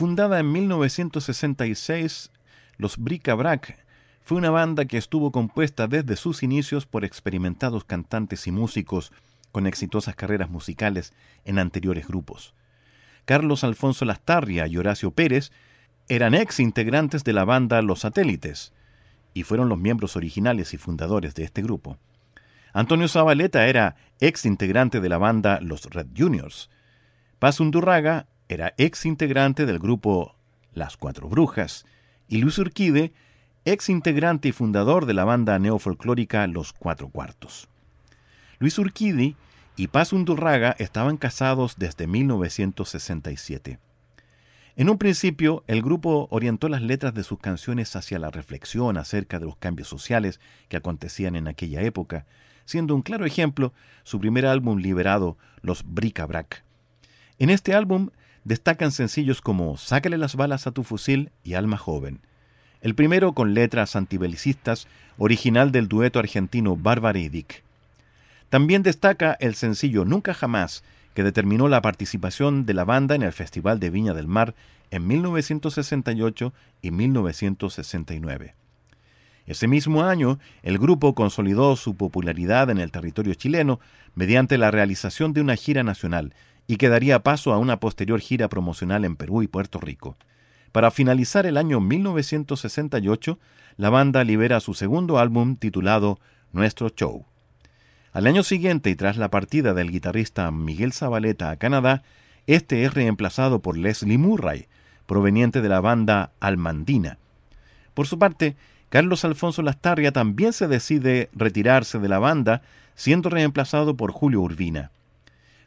Fundada 0.05 0.39
en 0.39 0.53
1966, 0.53 2.31
los 2.77 2.99
Bric-a-Brac 2.99 3.79
fue 4.21 4.37
una 4.37 4.51
banda 4.51 4.85
que 4.85 4.99
estuvo 4.99 5.33
compuesta 5.33 5.87
desde 5.87 6.17
sus 6.17 6.43
inicios 6.43 6.85
por 6.85 7.07
experimentados 7.07 7.85
cantantes 7.85 8.47
y 8.47 8.53
músicos 8.53 9.13
con 9.51 9.67
exitosas 9.67 10.15
carreras 10.15 10.51
musicales 10.51 11.15
en 11.47 11.59
anteriores 11.59 12.07
grupos. 12.07 12.53
Carlos 13.25 13.65
Alfonso 13.65 14.05
Lastarria 14.05 14.67
y 14.67 14.77
Horacio 14.77 15.11
Pérez 15.11 15.53
eran 16.09 16.35
ex 16.35 16.61
integrantes 16.61 17.25
de 17.25 17.33
la 17.33 17.47
banda 17.47 17.81
Los 17.81 18.01
Satélites 18.01 18.75
y 19.33 19.45
fueron 19.45 19.71
los 19.71 19.79
miembros 19.79 20.17
originales 20.17 20.75
y 20.75 20.77
fundadores 20.77 21.35
de 21.35 21.45
este 21.45 21.63
grupo. 21.63 21.97
Antonio 22.75 23.09
Zabaleta 23.09 23.69
era 23.69 23.97
ex 24.21 24.45
integrante 24.45 25.01
de 25.01 25.09
la 25.09 25.17
banda 25.17 25.61
Los 25.63 25.87
Red 25.87 26.09
Juniors. 26.15 26.69
Paz 27.39 27.59
Undurraga 27.59 28.27
era 28.49 28.75
ex 28.77 29.07
integrante 29.07 29.67
del 29.67 29.79
grupo 29.79 30.35
Las 30.73 30.97
Cuatro 30.97 31.29
Brujas, 31.29 31.87
y 32.29 32.39
Luis 32.39 32.59
Urquide, 32.59 33.13
ex 33.65 33.89
integrante 33.89 34.49
y 34.49 34.53
fundador 34.53 35.07
de 35.07 35.15
la 35.15 35.25
banda 35.25 35.59
neofolclórica 35.59 36.47
Los 36.47 36.73
Cuatro 36.73 37.09
Cuartos. 37.09 37.69
Luis 38.59 38.79
Urquidi 38.79 39.37
y 39.77 39.89
Paz 39.89 40.13
Undurraga 40.13 40.77
estaban 40.79 41.17
casados 41.17 41.77
desde 41.79 42.07
1967. 42.07 43.79
En 44.77 44.91
un 44.91 44.99
principio, 44.99 45.63
el 45.67 45.83
grupo 45.83 46.27
orientó 46.31 46.69
las 46.69 46.83
letras 46.83 47.15
de 47.15 47.23
sus 47.23 47.39
canciones 47.39 47.95
hacia 47.95 48.19
la 48.19 48.31
reflexión 48.31 48.97
acerca 48.97 49.39
de 49.39 49.47
los 49.47 49.57
cambios 49.57 49.89
sociales 49.89 50.41
que 50.69 50.77
acontecían 50.77 51.37
en 51.37 51.47
aquella 51.47 51.83
época, 51.83 52.27
siendo 52.65 52.95
un 52.95 53.03
claro 53.03 53.25
ejemplo 53.25 53.73
su 54.03 54.19
primer 54.19 54.47
álbum 54.47 54.79
liberado, 54.79 55.39
Los 55.61 55.85
Bric-a-Brac. 55.85 56.65
En 57.39 57.51
este 57.51 57.75
álbum 57.75 58.11
destacan 58.45 58.93
sencillos 58.93 59.41
como 59.41 59.77
Sácale 59.77 60.19
las 60.19 60.37
balas 60.37 60.67
a 60.67 60.71
tu 60.71 60.85
fusil 60.85 61.33
y 61.43 61.55
Alma 61.55 61.77
joven. 61.77 62.21
El 62.81 62.95
primero 62.95 63.33
con 63.33 63.55
letras 63.55 63.97
antibelicistas, 63.97 64.87
original 65.17 65.73
del 65.73 65.89
dueto 65.89 66.19
argentino 66.19 66.77
Bárbara 66.77 67.19
y 67.19 67.29
Dick. 67.29 67.65
También 68.51 68.83
destaca 68.83 69.37
el 69.41 69.55
sencillo 69.55 70.05
Nunca 70.05 70.35
jamás, 70.35 70.85
que 71.15 71.23
determinó 71.23 71.69
la 71.69 71.81
participación 71.81 72.67
de 72.67 72.75
la 72.75 72.85
banda 72.85 73.15
en 73.15 73.23
el 73.23 73.33
Festival 73.33 73.81
de 73.81 73.91
Viña 73.91 74.15
del 74.15 74.27
Mar 74.27 74.55
en 74.91 75.07
1968 75.07 76.53
y 76.83 76.91
1969. 76.91 78.55
Ese 79.47 79.69
mismo 79.69 80.05
año, 80.05 80.39
el 80.63 80.79
grupo 80.79 81.15
consolidó 81.15 81.77
su 81.77 81.97
popularidad 81.97 82.71
en 82.71 82.79
el 82.79 82.91
territorio 82.91 83.35
chileno 83.35 83.79
mediante 84.15 84.59
la 84.59 84.71
realización 84.71 85.33
de 85.33 85.41
una 85.41 85.57
gira 85.57 85.83
nacional 85.83 86.35
y 86.67 86.77
que 86.77 86.89
daría 86.89 87.23
paso 87.23 87.53
a 87.53 87.59
una 87.59 87.81
posterior 87.81 88.21
gira 88.21 88.49
promocional 88.49 89.05
en 89.05 89.17
Perú 89.17 89.43
y 89.43 89.47
Puerto 89.47 89.79
Rico. 89.81 90.17
Para 90.73 90.91
finalizar 90.91 91.47
el 91.47 91.57
año 91.57 91.81
1968, 91.81 93.39
la 93.77 93.91
banda 93.91 94.25
libera 94.25 94.61
su 94.61 94.75
segundo 94.75 95.19
álbum 95.19 95.57
titulado 95.57 96.19
Nuestro 96.53 96.89
Show. 96.89 97.27
Al 98.13 98.27
año 98.27 98.43
siguiente 98.43 98.91
y 98.91 98.97
tras 98.97 99.17
la 99.17 99.31
partida 99.31 99.75
del 99.75 99.91
guitarrista 99.91 100.51
Miguel 100.51 100.93
Zabaleta 100.93 101.51
a 101.51 101.57
Canadá, 101.57 102.03
este 102.47 102.85
es 102.85 102.95
reemplazado 102.95 103.61
por 103.61 103.77
Leslie 103.77 104.19
Murray, 104.19 104.67
proveniente 105.07 105.61
de 105.63 105.69
la 105.69 105.81
banda 105.81 106.33
Almandina. 106.41 107.19
Por 107.95 108.07
su 108.07 108.19
parte, 108.19 108.57
Carlos 108.89 109.25
Alfonso 109.25 109.63
Lastarria 109.63 110.13
también 110.13 110.53
se 110.53 110.69
decide 110.69 111.29
retirarse 111.33 111.99
de 111.99 112.09
la 112.09 112.19
banda, 112.19 112.63
siendo 112.95 113.31
reemplazado 113.31 113.97
por 113.97 114.13
Julio 114.13 114.41
Urbina. 114.41 114.93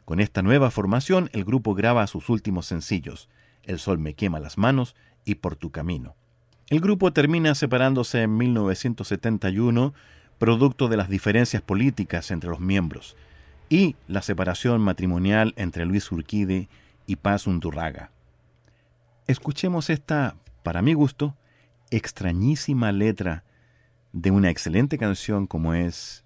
Con 0.08 0.20
esta 0.20 0.40
nueva 0.40 0.70
formación, 0.70 1.28
el 1.34 1.44
grupo 1.44 1.74
graba 1.74 2.06
sus 2.06 2.30
últimos 2.30 2.64
sencillos, 2.64 3.28
El 3.62 3.78
sol 3.78 3.98
me 3.98 4.14
quema 4.14 4.40
las 4.40 4.56
manos 4.56 4.96
y 5.26 5.34
Por 5.34 5.54
tu 5.54 5.70
camino. 5.70 6.16
El 6.70 6.80
grupo 6.80 7.12
termina 7.12 7.54
separándose 7.54 8.22
en 8.22 8.34
1971, 8.38 9.92
producto 10.38 10.88
de 10.88 10.96
las 10.96 11.10
diferencias 11.10 11.60
políticas 11.60 12.30
entre 12.30 12.48
los 12.48 12.58
miembros, 12.58 13.18
y 13.68 13.96
la 14.06 14.22
separación 14.22 14.80
matrimonial 14.80 15.52
entre 15.58 15.84
Luis 15.84 16.10
Urquide 16.10 16.70
y 17.06 17.16
Paz 17.16 17.46
Undurraga. 17.46 18.10
Escuchemos 19.26 19.90
esta, 19.90 20.36
para 20.62 20.80
mi 20.80 20.94
gusto, 20.94 21.36
extrañísima 21.90 22.92
letra 22.92 23.44
de 24.14 24.30
una 24.30 24.48
excelente 24.48 24.96
canción 24.96 25.46
como 25.46 25.74
es 25.74 26.24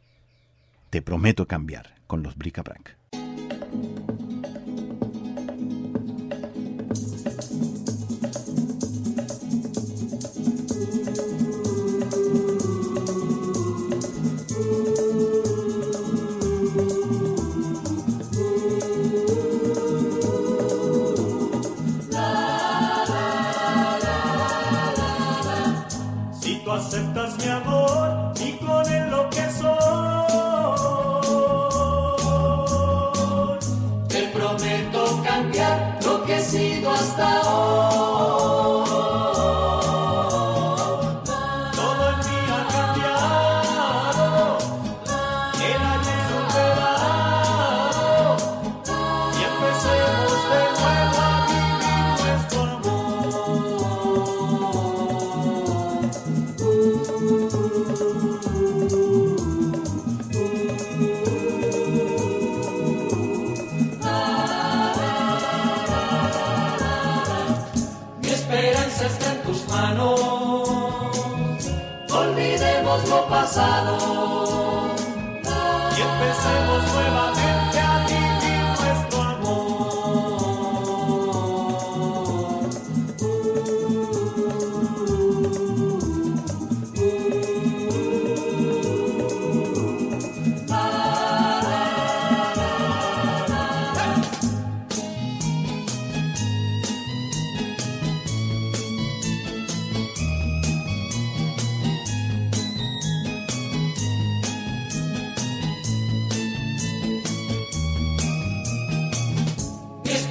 Te 0.90 1.02
prometo 1.02 1.48
cambiar 1.48 1.96
con 2.06 2.22
los 2.22 2.36
Brica 2.36 2.62
Thank 3.52 3.74
you. 3.74 4.11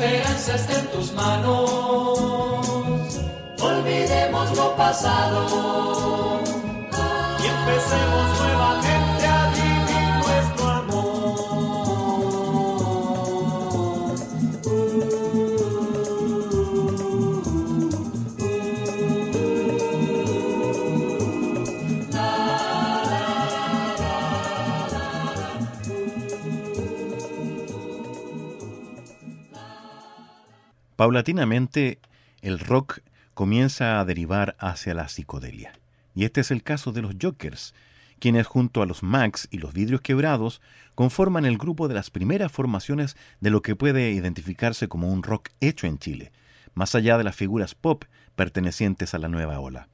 Esperanza 0.02 0.56
está 0.56 0.80
en 0.80 0.88
tus 0.88 1.14
manos. 1.14 2.20
Olvidemos 3.62 4.58
lo 4.58 4.76
pasado 4.76 6.42
y 7.40 7.46
empecemos 7.46 8.40
nuevamente 8.40 9.01
Paulatinamente, 31.02 31.98
el 32.44 32.60
rock 32.60 33.00
comienza 33.34 34.00
a 34.00 34.06
derivar 34.06 34.56
hacia 34.60 34.94
la 34.94 35.08
psicodelia. 35.08 35.74
Y 36.14 36.26
este 36.26 36.42
es 36.42 36.52
el 36.52 36.62
caso 36.62 36.92
de 36.92 37.02
los 37.02 37.16
Jokers, 37.20 37.74
quienes 38.20 38.46
junto 38.46 38.84
a 38.84 38.86
los 38.86 39.02
Max 39.02 39.48
y 39.50 39.58
los 39.58 39.74
Vidrios 39.74 40.02
Quebrados 40.02 40.62
conforman 40.94 41.46
el 41.46 41.58
grupo 41.58 41.88
de 41.88 41.96
las 41.96 42.12
primeras 42.12 42.52
formaciones 42.52 43.18
de 43.40 43.50
lo 43.50 43.64
que 43.64 43.76
puede 43.76 44.12
identificarse 44.12 44.90
como 44.90 45.12
un 45.12 45.24
rock 45.24 45.50
hecho 45.60 45.88
en 45.88 45.98
Chile, 45.98 46.32
más 46.76 46.94
allá 46.94 47.18
de 47.18 47.24
las 47.24 47.36
figuras 47.36 47.74
pop 47.74 48.04
pertenecientes 48.36 49.16
a 49.16 49.18
la 49.18 49.28
nueva 49.28 49.60
ola. 49.60 49.88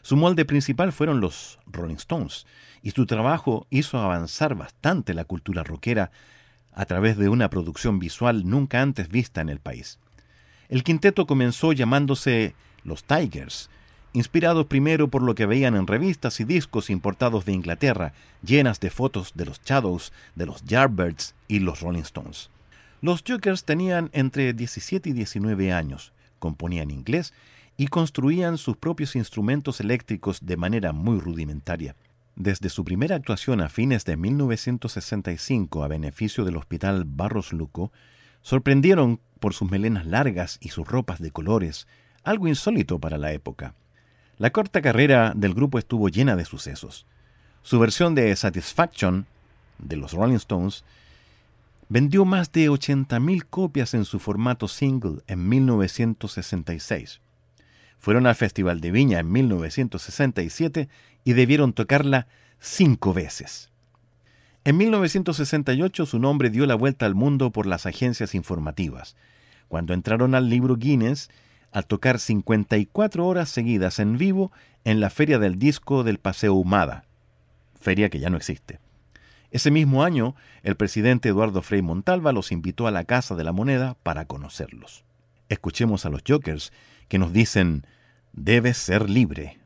Su 0.00 0.16
molde 0.16 0.46
principal 0.46 0.92
fueron 0.92 1.20
los 1.20 1.58
Rolling 1.66 1.96
Stones, 1.96 2.46
y 2.80 2.92
su 2.92 3.04
trabajo 3.04 3.66
hizo 3.68 3.98
avanzar 3.98 4.54
bastante 4.54 5.12
la 5.12 5.26
cultura 5.26 5.62
rockera 5.62 6.10
a 6.72 6.86
través 6.86 7.18
de 7.18 7.28
una 7.28 7.50
producción 7.50 7.98
visual 7.98 8.48
nunca 8.48 8.80
antes 8.80 9.10
vista 9.10 9.42
en 9.42 9.50
el 9.50 9.60
país. 9.60 9.98
El 10.68 10.84
quinteto 10.84 11.26
comenzó 11.26 11.72
llamándose 11.72 12.54
los 12.84 13.04
Tigers, 13.04 13.70
inspirados 14.12 14.66
primero 14.66 15.08
por 15.08 15.22
lo 15.22 15.34
que 15.34 15.46
veían 15.46 15.76
en 15.76 15.86
revistas 15.86 16.40
y 16.40 16.44
discos 16.44 16.90
importados 16.90 17.44
de 17.44 17.52
Inglaterra, 17.52 18.12
llenas 18.42 18.80
de 18.80 18.90
fotos 18.90 19.32
de 19.34 19.46
los 19.46 19.60
Shadows, 19.62 20.12
de 20.34 20.46
los 20.46 20.64
Yardbirds 20.64 21.34
y 21.46 21.60
los 21.60 21.80
Rolling 21.80 22.02
Stones. 22.02 22.50
Los 23.00 23.22
Jokers 23.26 23.64
tenían 23.64 24.10
entre 24.12 24.52
17 24.52 25.10
y 25.10 25.12
19 25.12 25.72
años, 25.72 26.12
componían 26.38 26.90
inglés 26.90 27.32
y 27.76 27.86
construían 27.86 28.58
sus 28.58 28.76
propios 28.76 29.14
instrumentos 29.14 29.80
eléctricos 29.80 30.44
de 30.44 30.56
manera 30.56 30.92
muy 30.92 31.20
rudimentaria. 31.20 31.94
Desde 32.34 32.68
su 32.68 32.84
primera 32.84 33.16
actuación 33.16 33.60
a 33.60 33.68
fines 33.68 34.04
de 34.04 34.16
1965 34.16 35.82
a 35.82 35.88
beneficio 35.88 36.44
del 36.44 36.56
Hospital 36.56 37.04
Barros 37.06 37.52
Luco, 37.52 37.92
sorprendieron 38.42 39.20
por 39.38 39.54
sus 39.54 39.70
melenas 39.70 40.06
largas 40.06 40.58
y 40.60 40.70
sus 40.70 40.86
ropas 40.86 41.20
de 41.20 41.30
colores, 41.30 41.86
algo 42.24 42.48
insólito 42.48 42.98
para 42.98 43.18
la 43.18 43.32
época. 43.32 43.74
La 44.36 44.50
corta 44.50 44.82
carrera 44.82 45.32
del 45.34 45.54
grupo 45.54 45.78
estuvo 45.78 46.08
llena 46.08 46.36
de 46.36 46.44
sucesos. 46.44 47.06
Su 47.62 47.78
versión 47.78 48.14
de 48.14 48.34
Satisfaction, 48.36 49.26
de 49.78 49.96
los 49.96 50.12
Rolling 50.12 50.36
Stones, 50.36 50.84
vendió 51.88 52.24
más 52.24 52.52
de 52.52 52.70
80.000 52.70 53.44
copias 53.48 53.94
en 53.94 54.04
su 54.04 54.18
formato 54.18 54.68
single 54.68 55.22
en 55.26 55.48
1966. 55.48 57.20
Fueron 57.98 58.26
al 58.26 58.36
Festival 58.36 58.80
de 58.80 58.90
Viña 58.90 59.18
en 59.18 59.32
1967 59.32 60.88
y 61.24 61.32
debieron 61.32 61.72
tocarla 61.72 62.26
cinco 62.60 63.12
veces. 63.12 63.70
En 64.64 64.76
1968 64.76 66.06
su 66.06 66.18
nombre 66.18 66.50
dio 66.50 66.66
la 66.66 66.74
vuelta 66.74 67.06
al 67.06 67.14
mundo 67.14 67.50
por 67.50 67.66
las 67.66 67.86
agencias 67.86 68.34
informativas, 68.34 69.16
cuando 69.68 69.94
entraron 69.94 70.34
al 70.34 70.48
libro 70.48 70.76
Guinness 70.76 71.30
al 71.72 71.86
tocar 71.86 72.18
54 72.18 73.26
horas 73.26 73.48
seguidas 73.48 73.98
en 73.98 74.18
vivo 74.18 74.52
en 74.84 75.00
la 75.00 75.10
Feria 75.10 75.38
del 75.38 75.58
Disco 75.58 76.02
del 76.02 76.18
Paseo 76.18 76.54
Humada, 76.54 77.04
feria 77.78 78.08
que 78.08 78.20
ya 78.20 78.30
no 78.30 78.36
existe. 78.36 78.80
Ese 79.50 79.70
mismo 79.70 80.02
año, 80.02 80.34
el 80.62 80.76
presidente 80.76 81.30
Eduardo 81.30 81.62
Frei 81.62 81.80
Montalva 81.80 82.32
los 82.32 82.52
invitó 82.52 82.86
a 82.86 82.90
la 82.90 83.04
Casa 83.04 83.34
de 83.34 83.44
la 83.44 83.52
Moneda 83.52 83.96
para 84.02 84.26
conocerlos. 84.26 85.04
Escuchemos 85.48 86.04
a 86.04 86.10
los 86.10 86.22
Jokers 86.26 86.72
que 87.08 87.18
nos 87.18 87.32
dicen, 87.32 87.86
debes 88.32 88.76
ser 88.76 89.08
libre. 89.08 89.58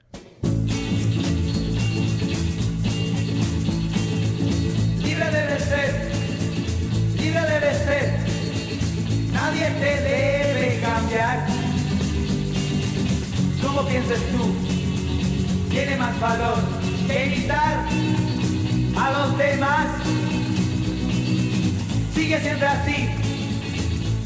¿Cómo 14.03 14.15
piensas 14.15 14.31
tú? 14.33 15.71
Tiene 15.71 15.97
más 15.97 16.19
valor 16.21 16.59
que 17.07 17.27
imitar 17.27 17.87
a 18.97 19.11
los 19.13 19.39
demás. 19.39 19.87
Sigue 22.15 22.41
siempre 22.41 22.67
así, 22.67 23.09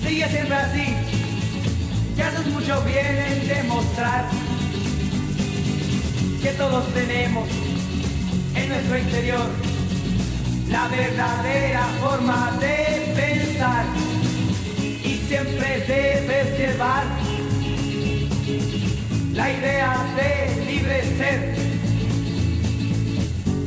sigue 0.03 0.29
siempre 0.29 0.55
así. 0.55 0.95
Ya 2.17 2.29
haces 2.29 2.47
mucho 2.47 2.83
bien 2.83 3.07
en 3.07 3.49
demostrar 3.49 4.27
que 6.43 6.51
todos 6.53 6.95
tenemos 6.95 7.49
en 8.55 8.69
nuestro 8.69 8.99
interior 8.99 9.47
la 10.71 10.89
verdadera 10.89 11.87
forma 12.01 12.53
de 12.61 13.13
pensar 13.15 13.85
y 15.05 15.19
siempre 15.29 15.85
debes 15.87 16.59
llevar 16.59 17.05
la 19.37 19.53
idea 19.53 19.95
de 20.17 20.65
libre 20.65 21.03
ser 21.19 21.55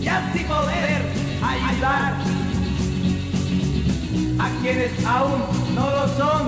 y 0.02 0.08
así 0.08 0.40
poder 0.40 1.02
ayudar 1.44 2.14
a 4.40 4.50
quienes 4.62 5.06
aún 5.06 5.44
no 5.76 5.90
lo 5.92 6.08
son. 6.18 6.42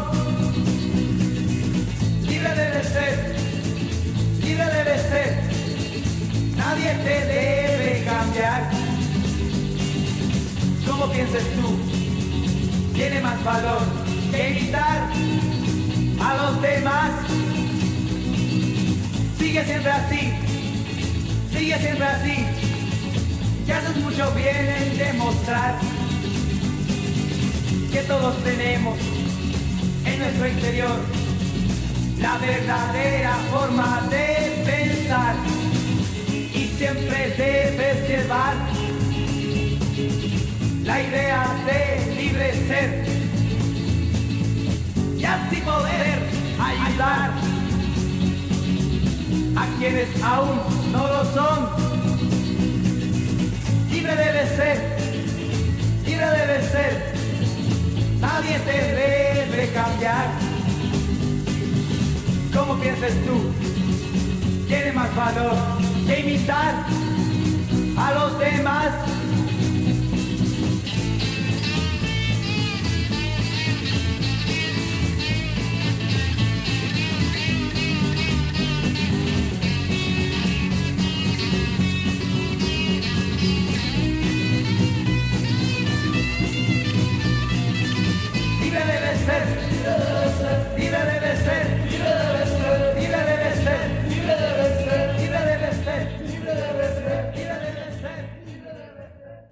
Libre 2.24 2.50
debe 2.56 2.84
ser, 2.84 3.36
libre 4.44 4.66
debe 4.66 4.98
ser, 4.98 5.44
nadie 6.58 6.92
te 7.04 7.26
debe 7.28 8.04
cambiar. 8.04 8.72
¿Cómo 10.88 11.12
piensas 11.12 11.44
tú? 11.56 11.78
Tiene 12.96 13.22
más 13.22 13.44
valor 13.44 13.82
que 14.32 14.50
imitar 14.50 15.01
Sigue 19.52 19.66
siempre 19.66 19.92
así, 19.92 20.34
sigue 21.52 21.78
siempre 21.78 22.06
así. 22.06 22.46
Que 23.66 23.74
haces 23.74 23.98
mucho 23.98 24.32
bien 24.32 24.66
en 24.66 24.98
demostrar 24.98 25.78
que 27.92 28.00
todos 28.04 28.42
tenemos 28.46 28.98
en 30.06 30.20
nuestro 30.20 30.48
interior 30.48 31.02
la 32.22 32.38
verdadera 32.38 33.36
forma 33.52 34.08
de 34.10 34.64
pensar 34.66 35.36
y 36.32 36.72
siempre 36.78 37.36
debes 37.38 38.08
llevar 38.08 38.56
la 40.86 41.02
idea 41.02 41.46
de 41.66 42.16
libre 42.16 42.54
ser 42.70 43.06
y 45.20 45.24
así 45.26 45.58
poder 45.58 46.20
ayudar 46.58 47.61
a 49.62 49.66
quienes 49.78 50.10
aún 50.24 50.60
no 50.92 51.08
lo 51.08 51.24
son. 51.34 51.60
Libre 53.92 54.16
debe 54.16 54.48
ser, 54.58 54.78
libre 56.04 56.26
debe 56.26 56.62
ser, 56.74 57.14
nadie 58.20 58.58
te 58.60 58.78
debe 59.02 59.72
cambiar. 59.72 60.28
¿Cómo 62.54 62.76
piensas 62.82 63.14
tú? 63.26 63.38
Tiene 64.68 64.92
más 64.94 65.16
valor 65.16 65.56
que 66.08 66.20
imitar 66.22 66.86
a 67.98 68.14
los 68.14 68.40
demás. 68.40 69.11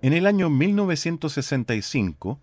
En 0.10 0.16
el 0.16 0.26
año 0.26 0.50
1965, 0.50 2.40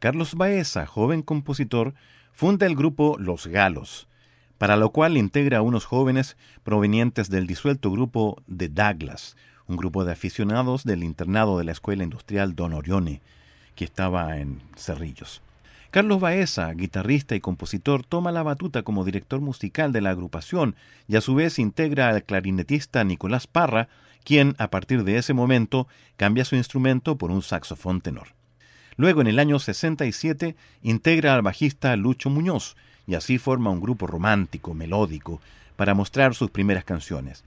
Carlos 0.00 0.34
Baeza, 0.34 0.84
joven 0.84 1.22
compositor, 1.22 1.94
funda 2.32 2.66
el 2.66 2.74
grupo 2.74 3.14
Los 3.20 3.46
Galos, 3.46 4.08
para 4.58 4.76
lo 4.76 4.90
cual 4.90 5.16
integra 5.16 5.58
a 5.58 5.62
unos 5.62 5.84
jóvenes 5.84 6.36
provenientes 6.64 7.30
del 7.30 7.46
disuelto 7.46 7.92
grupo 7.92 8.42
de 8.48 8.68
Douglas, 8.68 9.36
un 9.68 9.76
grupo 9.76 10.04
de 10.04 10.10
aficionados 10.10 10.82
del 10.82 11.04
internado 11.04 11.56
de 11.56 11.62
la 11.62 11.70
Escuela 11.70 12.02
Industrial 12.02 12.56
Don 12.56 12.72
Orione, 12.72 13.22
que 13.76 13.84
estaba 13.84 14.36
en 14.38 14.60
Cerrillos. 14.76 15.43
Carlos 15.94 16.18
Baeza, 16.18 16.72
guitarrista 16.72 17.36
y 17.36 17.40
compositor, 17.40 18.04
toma 18.04 18.32
la 18.32 18.42
batuta 18.42 18.82
como 18.82 19.04
director 19.04 19.40
musical 19.40 19.92
de 19.92 20.00
la 20.00 20.10
agrupación 20.10 20.74
y 21.06 21.14
a 21.14 21.20
su 21.20 21.36
vez 21.36 21.60
integra 21.60 22.08
al 22.08 22.24
clarinetista 22.24 23.04
Nicolás 23.04 23.46
Parra, 23.46 23.86
quien 24.24 24.56
a 24.58 24.70
partir 24.70 25.04
de 25.04 25.18
ese 25.18 25.34
momento 25.34 25.86
cambia 26.16 26.44
su 26.44 26.56
instrumento 26.56 27.14
por 27.14 27.30
un 27.30 27.42
saxofón 27.42 28.00
tenor. 28.00 28.30
Luego, 28.96 29.20
en 29.20 29.28
el 29.28 29.38
año 29.38 29.60
67, 29.60 30.56
integra 30.82 31.32
al 31.32 31.42
bajista 31.42 31.94
Lucho 31.94 32.28
Muñoz 32.28 32.74
y 33.06 33.14
así 33.14 33.38
forma 33.38 33.70
un 33.70 33.80
grupo 33.80 34.08
romántico, 34.08 34.74
melódico, 34.74 35.40
para 35.76 35.94
mostrar 35.94 36.34
sus 36.34 36.50
primeras 36.50 36.82
canciones. 36.82 37.44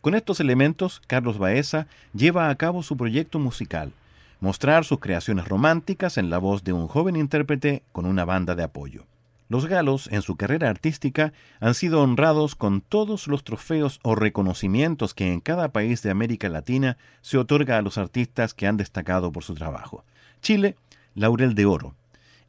Con 0.00 0.14
estos 0.14 0.40
elementos, 0.40 1.02
Carlos 1.06 1.36
Baeza 1.36 1.86
lleva 2.14 2.48
a 2.48 2.54
cabo 2.54 2.82
su 2.82 2.96
proyecto 2.96 3.38
musical, 3.38 3.92
mostrar 4.40 4.84
sus 4.84 4.98
creaciones 4.98 5.46
románticas 5.46 6.18
en 6.18 6.30
la 6.30 6.38
voz 6.38 6.64
de 6.64 6.72
un 6.72 6.88
joven 6.88 7.16
intérprete 7.16 7.82
con 7.92 8.06
una 8.06 8.24
banda 8.24 8.54
de 8.54 8.62
apoyo. 8.62 9.06
Los 9.50 9.66
galos, 9.66 10.08
en 10.12 10.22
su 10.22 10.36
carrera 10.36 10.70
artística, 10.70 11.32
han 11.58 11.74
sido 11.74 12.02
honrados 12.02 12.54
con 12.54 12.80
todos 12.80 13.26
los 13.26 13.42
trofeos 13.42 13.98
o 14.02 14.14
reconocimientos 14.14 15.12
que 15.12 15.32
en 15.32 15.40
cada 15.40 15.70
país 15.70 16.02
de 16.02 16.10
América 16.10 16.48
Latina 16.48 16.96
se 17.20 17.36
otorga 17.36 17.76
a 17.76 17.82
los 17.82 17.98
artistas 17.98 18.54
que 18.54 18.66
han 18.66 18.76
destacado 18.76 19.32
por 19.32 19.42
su 19.42 19.54
trabajo. 19.54 20.04
Chile, 20.40 20.76
Laurel 21.14 21.54
de 21.54 21.66
Oro. 21.66 21.96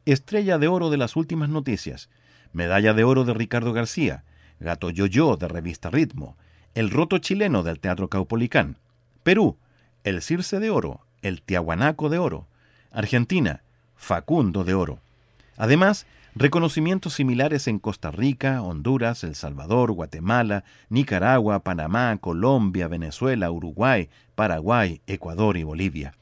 Estrella 0.06 0.58
de 0.58 0.68
Oro 0.68 0.90
de 0.90 0.96
las 0.96 1.16
últimas 1.16 1.48
noticias. 1.48 2.08
Medalla 2.52 2.94
de 2.94 3.02
Oro 3.02 3.24
de 3.24 3.34
Ricardo 3.34 3.72
García. 3.72 4.22
Gato 4.60 4.88
Yoyo 4.90 5.36
de 5.36 5.48
Revista 5.48 5.90
Ritmo. 5.90 6.36
El 6.74 6.90
Roto 6.90 7.18
Chileno 7.18 7.64
del 7.64 7.80
Teatro 7.80 8.08
Caupolicán. 8.08 8.76
Perú, 9.24 9.56
el 10.04 10.22
Circe 10.22 10.60
de 10.60 10.70
Oro, 10.70 11.04
el 11.22 11.42
Tiahuanaco 11.42 12.08
de 12.08 12.18
Oro. 12.18 12.46
Argentina, 12.90 13.62
Facundo 13.96 14.64
de 14.64 14.74
Oro. 14.74 14.98
Además, 15.56 16.06
reconocimientos 16.34 17.14
similares 17.14 17.68
en 17.68 17.78
Costa 17.78 18.10
Rica, 18.10 18.62
Honduras, 18.62 19.24
El 19.24 19.34
Salvador, 19.34 19.92
Guatemala, 19.92 20.64
Nicaragua, 20.88 21.60
Panamá, 21.60 22.16
Colombia, 22.20 22.88
Venezuela, 22.88 23.50
Uruguay, 23.50 24.08
Paraguay, 24.34 25.00
Ecuador 25.06 25.56
y 25.56 25.62
Bolivia. 25.62 26.14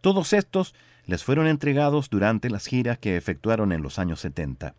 Todos 0.00 0.32
estos 0.32 0.74
les 1.06 1.24
fueron 1.24 1.46
entregados 1.46 2.10
durante 2.10 2.50
las 2.50 2.66
giras 2.66 2.98
que 2.98 3.16
efectuaron 3.16 3.72
en 3.72 3.82
los 3.82 3.98
años 3.98 4.20
70. 4.20 4.74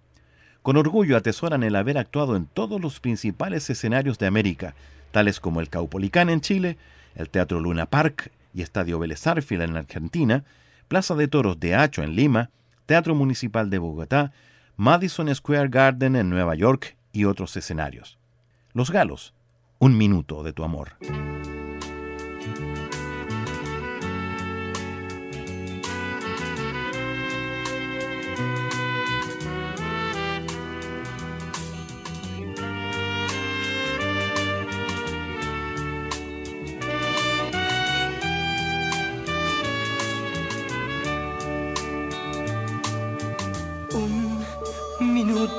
Con 0.61 0.77
orgullo 0.77 1.15
atesoran 1.15 1.63
el 1.63 1.75
haber 1.75 1.97
actuado 1.97 2.35
en 2.35 2.47
todos 2.47 2.81
los 2.81 2.99
principales 2.99 3.69
escenarios 3.69 4.17
de 4.17 4.25
América, 4.25 4.73
tales 5.11 5.39
como 5.39 5.61
el 5.61 5.69
Caupolicán 5.69 6.29
en 6.29 6.41
Chile, 6.41 6.77
el 7.15 7.29
Teatro 7.29 7.59
Luna 7.59 7.85
Park 7.85 8.31
y 8.55 8.61
Estadio 8.61 8.97
Vélez 8.97 9.27
en 9.27 9.75
Argentina, 9.75 10.45
Plaza 10.87 11.13
de 11.15 11.27
Toros 11.27 11.59
de 11.59 11.75
Hacho 11.75 12.03
en 12.03 12.15
Lima, 12.15 12.51
Teatro 12.85 13.13
Municipal 13.13 13.69
de 13.69 13.79
Bogotá, 13.79 14.31
Madison 14.77 15.33
Square 15.35 15.67
Garden 15.67 16.15
en 16.15 16.29
Nueva 16.29 16.55
York 16.55 16.95
y 17.11 17.25
otros 17.25 17.57
escenarios. 17.57 18.17
Los 18.71 18.91
Galos, 18.91 19.33
un 19.79 19.97
minuto 19.97 20.41
de 20.41 20.53
tu 20.53 20.63
amor. 20.63 20.93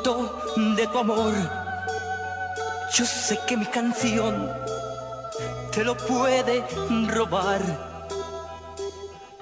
De 0.07 0.87
tu 0.87 0.99
amor. 0.99 1.35
Yo 2.95 3.05
sé 3.05 3.41
que 3.45 3.57
mi 3.57 3.67
canción 3.67 4.49
te 5.73 5.83
lo 5.83 5.97
puede 5.97 6.65
robar. 7.09 7.61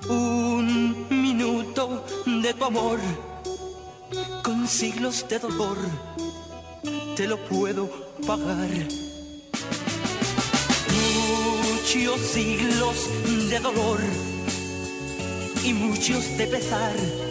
Un 0.08 1.06
minuto 1.10 2.02
de 2.24 2.54
tu 2.54 2.64
amor 2.64 2.98
con 4.42 4.66
siglos 4.66 5.26
de 5.28 5.38
dolor 5.38 5.76
te 7.14 7.28
lo 7.28 7.36
puedo 7.44 7.90
pagar. 8.26 8.70
Muchos 10.96 12.20
siglos 12.20 12.96
de 13.50 13.58
dolor 13.58 14.00
y 15.62 15.74
muchos 15.74 16.38
de 16.38 16.46
pesar 16.46 17.23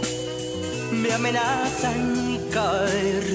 me 1.03 1.11
amenazan 1.11 2.39
caer. 2.51 3.25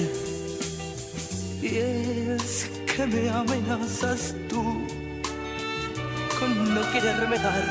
Y 1.61 1.77
es 1.77 2.69
que 2.87 3.05
me 3.05 3.29
amenazas 3.29 4.33
tú 4.49 4.63
con 6.39 6.73
no 6.73 6.81
quererme 6.91 7.37
dar 7.37 7.65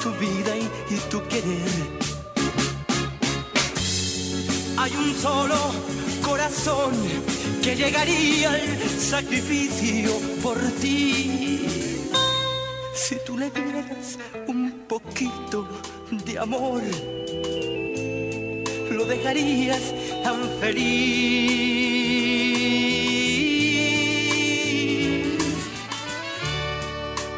tu 0.00 0.10
vida 0.24 0.56
y, 0.56 0.94
y 0.94 0.96
tu 1.10 1.20
querer. 1.26 1.72
Hay 4.78 4.92
un 4.94 5.14
solo 5.14 5.58
corazón 6.22 6.92
que 7.62 7.74
llegaría 7.74 8.52
al 8.52 8.78
sacrificio 8.88 10.12
por 10.42 10.58
ti. 10.80 11.66
Si 12.94 13.16
tú 13.26 13.36
le 13.38 13.50
dieras 13.50 14.18
un 14.46 14.84
poquito 14.86 15.68
de 16.24 16.38
amor, 16.38 16.82
lo 18.96 19.04
dejarías 19.04 19.92
tan 20.22 20.48
feliz. 20.58 20.86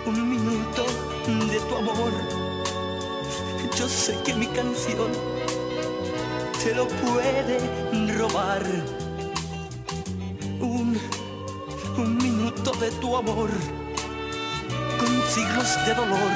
Un 0.07 0.31
minuto 0.31 0.87
de 1.27 1.59
tu 1.69 1.75
amor, 1.77 2.13
yo 3.77 3.89
sé 3.89 4.17
que 4.25 4.35
mi 4.35 4.47
canción 4.47 5.11
te 6.63 6.75
lo 6.75 6.87
puede 6.87 7.59
robar. 8.17 8.63
Un, 10.61 10.97
un 11.97 12.17
minuto 12.19 12.73
de 12.73 12.91
tu 13.01 13.17
amor, 13.17 13.51
con 15.01 15.23
siglos 15.35 15.77
de 15.87 15.95
dolor, 15.95 16.33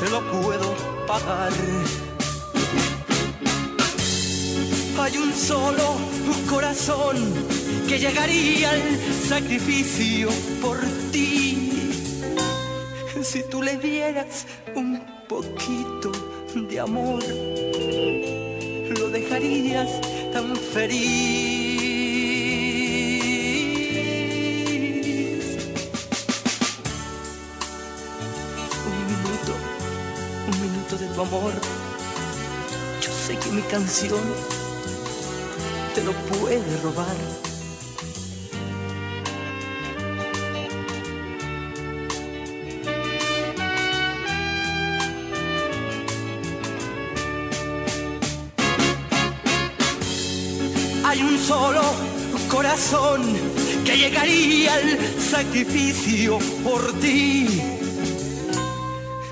te 0.00 0.10
lo 0.10 0.20
puedo 0.32 0.74
pagar. 1.06 1.52
Hay 5.10 5.18
un 5.18 5.34
solo 5.34 5.96
corazón 6.48 7.16
que 7.88 7.98
llegaría 7.98 8.70
al 8.70 8.80
sacrificio 9.28 10.28
por 10.62 10.78
ti. 11.10 11.90
Si 13.20 13.42
tú 13.42 13.60
le 13.60 13.76
dieras 13.76 14.46
un 14.76 15.02
poquito 15.28 16.12
de 16.54 16.78
amor, 16.78 17.24
lo 18.98 19.08
dejarías 19.10 20.00
tan 20.32 20.54
feliz. 20.54 21.00
Un 28.86 29.06
minuto, 29.06 29.52
un 30.52 30.60
minuto 30.62 30.96
de 30.96 31.06
tu 31.08 31.20
amor. 31.20 31.52
Yo 33.02 33.10
sé 33.26 33.36
que 33.36 33.50
mi 33.50 33.62
canción 33.62 34.59
te 35.94 36.04
lo 36.04 36.12
puede 36.12 36.76
robar. 36.82 37.16
Hay 51.04 51.22
un 51.22 51.38
solo 51.38 51.82
corazón 52.48 53.22
que 53.84 53.96
llegaría 53.96 54.74
al 54.74 54.98
sacrificio 55.18 56.38
por 56.62 56.92
ti. 57.00 57.48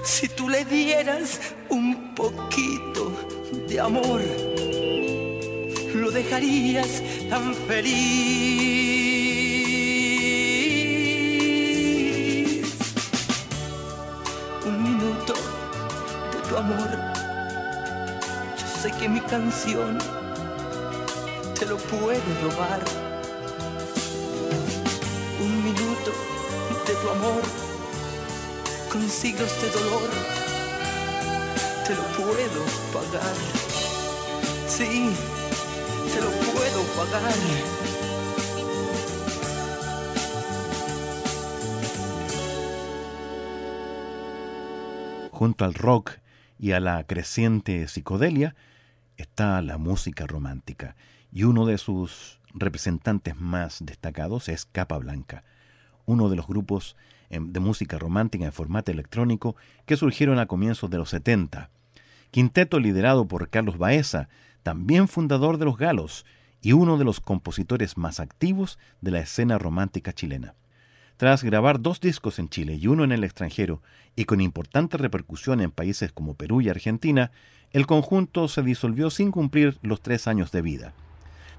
Si 0.03 0.29
tú 0.29 0.49
le 0.49 0.65
dieras 0.65 1.39
un 1.69 2.15
poquito 2.15 3.13
de 3.69 3.79
amor, 3.79 4.21
lo 6.29 6.37
dejarías 6.37 7.03
tan 7.31 7.55
feliz. 7.55 7.95
Un 14.65 14.83
minuto 14.83 15.35
de 16.33 16.39
tu 16.49 16.57
amor, 16.57 16.91
yo 18.59 18.67
sé 18.83 18.91
que 18.99 19.09
mi 19.09 19.21
canción 19.21 19.99
te 21.59 21.67
lo 21.67 21.77
puede 21.77 22.21
robar. 22.43 22.81
Un 25.41 25.65
minuto 25.65 26.13
de 26.87 26.95
tu 26.95 27.09
amor, 27.11 27.43
con 28.91 29.09
siglos 29.09 29.51
de 29.63 29.71
dolor, 29.71 30.11
te 31.87 31.95
lo 31.95 32.03
puedo 32.17 32.65
pagar. 32.93 33.37
Sí, 34.69 35.11
Junto 45.31 45.65
al 45.65 45.75
rock 45.75 46.19
y 46.59 46.73
a 46.73 46.81
la 46.81 47.05
creciente 47.05 47.87
psicodelia 47.87 48.57
está 49.17 49.63
la 49.63 49.79
música 49.79 50.27
romántica 50.27 50.97
y 51.31 51.45
uno 51.45 51.67
de 51.67 51.79
sus 51.79 52.41
representantes 52.53 53.37
más 53.41 53.79
destacados 53.87 54.49
es 54.49 54.65
Capa 54.65 54.99
Blanca, 54.99 55.45
uno 56.05 56.29
de 56.29 56.35
los 56.35 56.49
grupos 56.49 56.97
em, 57.31 57.53
de 57.53 57.61
música 57.61 57.97
romántica 57.99 58.45
en 58.45 58.53
formato 58.53 58.91
electrónico 58.91 59.55
que 59.87 59.97
surgieron 59.97 60.41
a 60.41 60.47
comienzos 60.47 60.91
de 60.91 60.99
los 60.99 61.11
70. 61.11 61.71
Quinteto 62.33 62.81
liderado 62.81 63.29
por 63.29 63.51
Carlos 63.51 63.79
Baeza, 63.79 64.29
también 64.65 65.07
fundador 65.07 65.59
de 65.59 65.67
Los 65.67 65.79
Galos 65.79 66.27
y 66.63 66.73
uno 66.73 66.99
de 66.99 67.05
los 67.05 67.21
compositores 67.21 67.97
más 67.97 68.21
activos 68.21 68.79
de 69.01 69.11
la 69.11 69.21
escena 69.21 69.59
romántica 69.59 70.13
chilena. 70.13 70.55
Tras 71.17 71.43
grabar 71.43 71.81
dos 71.81 72.01
discos 72.01 72.39
en 72.39 72.49
Chile 72.49 72.75
y 72.75 72.87
uno 72.87 73.05
en 73.05 73.13
el 73.13 73.25
extranjero, 73.25 73.83
y 74.15 74.25
con 74.25 74.41
importante 74.41 74.97
repercusión 74.97 75.61
en 75.61 75.71
países 75.71 76.13
como 76.13 76.35
Perú 76.35 76.61
y 76.61 76.69
Argentina, 76.69 77.33
el 77.73 77.87
conjunto 77.87 78.49
se 78.49 78.63
disolvió 78.63 79.11
sin 79.11 79.31
cumplir 79.31 79.79
los 79.83 80.01
tres 80.01 80.27
años 80.27 80.53
de 80.53 80.63
vida. 80.63 80.95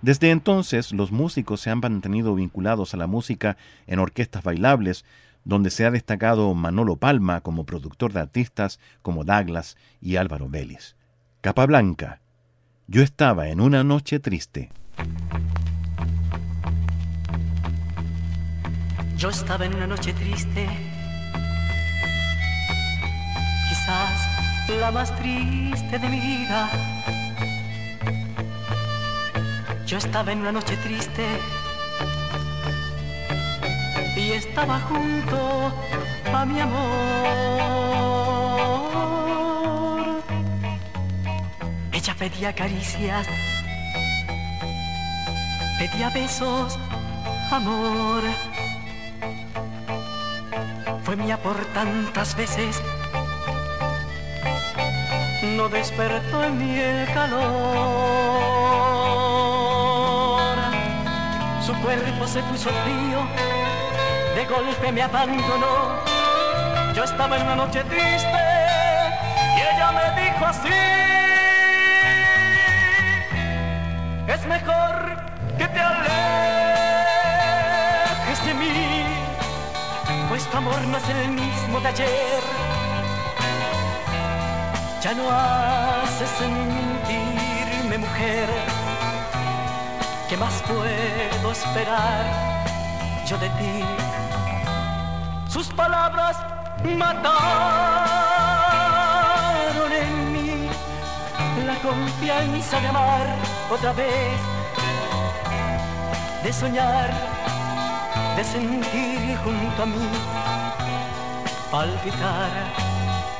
Desde 0.01 0.31
entonces, 0.31 0.93
los 0.93 1.11
músicos 1.11 1.59
se 1.59 1.69
han 1.69 1.79
mantenido 1.79 2.35
vinculados 2.35 2.93
a 2.93 2.97
la 2.97 3.07
música 3.07 3.57
en 3.85 3.99
orquestas 3.99 4.43
bailables, 4.43 5.03
donde 5.43 5.71
se 5.71 5.85
ha 5.85 5.91
destacado 5.91 6.53
Manolo 6.53 6.95
Palma 6.95 7.41
como 7.41 7.65
productor 7.65 8.13
de 8.13 8.21
artistas 8.21 8.79
como 9.01 9.25
Douglas 9.25 9.77
y 10.01 10.15
Álvaro 10.15 10.47
Vélez. 10.47 10.95
Capa 11.41 11.65
Blanca. 11.65 12.21
Yo 12.87 13.01
estaba 13.01 13.49
en 13.49 13.61
una 13.61 13.83
noche 13.83 14.19
triste. 14.19 14.69
Yo 19.17 19.29
estaba 19.29 19.65
en 19.65 19.75
una 19.75 19.87
noche 19.87 20.13
triste, 20.13 20.69
quizás 23.67 24.27
la 24.79 24.91
más 24.91 25.15
triste 25.17 25.99
de 25.99 26.09
mi 26.09 26.19
vida. 26.19 26.69
Yo 29.85 29.97
estaba 29.97 30.31
en 30.31 30.39
una 30.39 30.51
noche 30.51 30.77
triste 30.77 31.25
y 34.15 34.31
estaba 34.31 34.79
junto 34.81 35.73
a 36.33 36.45
mi 36.45 36.59
amor. 36.59 37.89
Ella 41.91 42.15
pedía 42.17 42.53
caricias, 42.53 43.27
pedía 45.79 46.09
besos, 46.09 46.77
amor. 47.51 48.21
Fue 51.03 51.15
mía 51.15 51.37
por 51.41 51.55
tantas 51.73 52.35
veces, 52.35 52.81
no 55.55 55.69
despertó 55.69 56.43
en 56.43 56.57
mí 56.57 56.77
el 56.77 57.07
calor. 57.13 57.39
Su 61.65 61.73
cuerpo 61.81 62.27
se 62.27 62.43
puso 62.43 62.69
frío, 62.69 63.19
de 64.35 64.45
golpe 64.45 64.91
me 64.91 65.01
abandonó. 65.01 66.03
Yo 66.93 67.05
estaba 67.05 67.37
en 67.37 67.43
una 67.43 67.55
noche 67.55 67.85
triste 67.85 68.41
y 69.55 69.61
ella 69.61 69.91
me 69.93 70.21
dijo 70.21 70.45
así. 70.45 71.28
No 80.89 80.97
es 80.97 81.09
el 81.09 81.29
mismo 81.29 81.77
ayer. 81.85 82.41
Ya 85.01 85.13
no 85.13 85.29
hace 85.29 86.25
sentirme 86.41 87.97
mujer. 87.97 88.49
¿Qué 90.27 90.37
más 90.37 90.61
puedo 90.63 91.51
esperar 91.51 92.25
yo 93.25 93.37
de 93.37 93.49
ti? 93.49 93.83
Sus 95.47 95.67
palabras 95.67 96.37
mataron 96.83 97.31
en 99.91 100.33
mí 100.33 100.69
la 101.65 101.75
confianza 101.75 102.79
de 102.79 102.87
amar 102.87 103.35
otra 103.71 103.93
vez, 103.93 104.39
de 106.43 106.53
soñar, 106.53 107.11
de 108.35 108.43
sentir 108.43 109.37
junto 109.43 109.83
a 109.83 109.85
mí 109.85 110.48
palpitar 111.71 112.49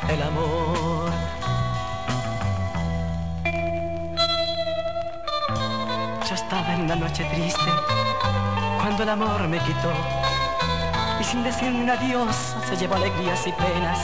el 0.07 0.21
amor. 0.21 1.09
Yo 6.27 6.36
estaba 6.36 6.73
en 6.75 6.82
una 6.82 6.95
noche 6.95 7.25
triste 7.25 7.71
cuando 8.82 9.03
el 9.03 9.09
amor 9.09 9.47
me 9.47 9.57
quitó 9.59 9.91
y 11.19 11.23
sin 11.23 11.43
decirme 11.43 11.82
un 11.82 11.89
adiós 11.89 12.55
se 12.67 12.77
llevó 12.77 12.95
alegrías 12.95 13.47
y 13.47 13.51
penas. 13.51 13.99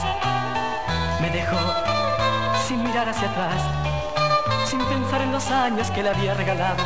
Me 1.20 1.30
dejó 1.30 1.58
sin 2.66 2.82
mirar 2.82 3.08
hacia 3.08 3.30
atrás, 3.30 3.62
sin 4.68 4.80
pensar 4.80 5.20
en 5.20 5.30
los 5.30 5.46
años 5.50 5.90
que 5.92 6.02
le 6.02 6.10
había 6.10 6.34
regalado. 6.34 6.82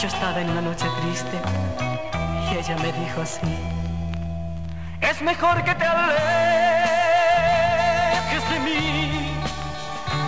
Yo 0.00 0.06
estaba 0.06 0.40
en 0.40 0.50
una 0.50 0.60
noche 0.60 0.86
triste 1.00 1.40
y 2.50 2.56
ella 2.56 2.76
me 2.76 2.92
dijo 2.92 3.20
así. 3.22 3.79
Es 5.10 5.20
mejor 5.22 5.64
que 5.64 5.74
te 5.74 5.84
alejes 5.84 6.14
de 8.48 8.60
mí, 8.60 9.34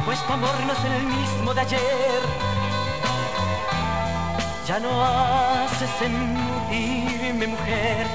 pues 0.04 0.18
tu 0.26 0.32
amor 0.32 0.54
no 0.66 0.72
es 0.72 0.84
el 0.84 1.04
mismo 1.04 1.54
de 1.54 1.60
ayer. 1.60 2.20
Ya 4.66 4.80
no 4.80 5.04
hace 5.04 5.86
sentirme 5.98 7.46
mujer 7.46 8.06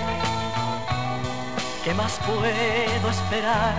¿Qué 1.88 1.94
más 1.94 2.20
puedo 2.26 3.10
esperar 3.10 3.76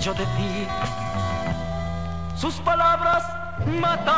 yo 0.00 0.14
de 0.14 0.24
ti? 0.24 0.66
Sus 2.34 2.54
palabras 2.60 3.24
mataron 3.66 4.08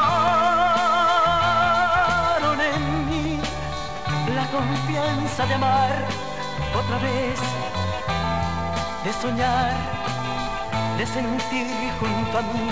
en 2.60 3.10
mí 3.10 3.40
la 4.36 4.46
confianza 4.46 5.46
de 5.46 5.54
amar 5.54 6.06
otra 6.74 6.98
vez, 6.98 7.40
de 9.04 9.12
soñar, 9.12 9.72
de 10.96 11.06
sentir 11.06 11.66
junto 11.98 12.38
a 12.38 12.42
mí 12.42 12.70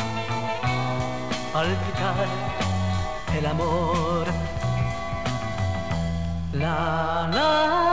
palpitar 1.53 2.27
el 3.37 3.47
amor. 3.47 4.27
La 6.53 7.29
la 7.33 7.90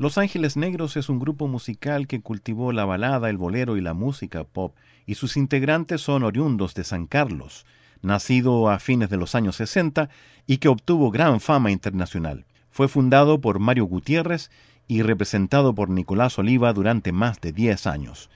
Los 0.00 0.16
Ángeles 0.16 0.56
Negros 0.56 0.96
es 0.96 1.10
un 1.10 1.18
grupo 1.18 1.46
musical 1.46 2.06
que 2.06 2.22
cultivó 2.22 2.72
la 2.72 2.86
balada, 2.86 3.28
el 3.28 3.36
bolero 3.36 3.76
y 3.76 3.82
la 3.82 3.92
música 3.92 4.44
pop, 4.44 4.74
y 5.04 5.16
sus 5.16 5.36
integrantes 5.36 6.00
son 6.00 6.22
oriundos 6.22 6.72
de 6.72 6.84
San 6.84 7.06
Carlos, 7.06 7.66
nacido 8.00 8.70
a 8.70 8.78
fines 8.78 9.10
de 9.10 9.18
los 9.18 9.34
años 9.34 9.56
60 9.56 10.08
y 10.46 10.56
que 10.56 10.68
obtuvo 10.68 11.10
gran 11.10 11.38
fama 11.38 11.70
internacional. 11.70 12.46
Fue 12.70 12.88
fundado 12.88 13.42
por 13.42 13.58
Mario 13.58 13.84
Gutiérrez 13.84 14.50
y 14.88 15.02
representado 15.02 15.74
por 15.74 15.90
Nicolás 15.90 16.38
Oliva 16.38 16.72
durante 16.72 17.12
más 17.12 17.38
de 17.42 17.52
10 17.52 17.86
años. 17.86 18.30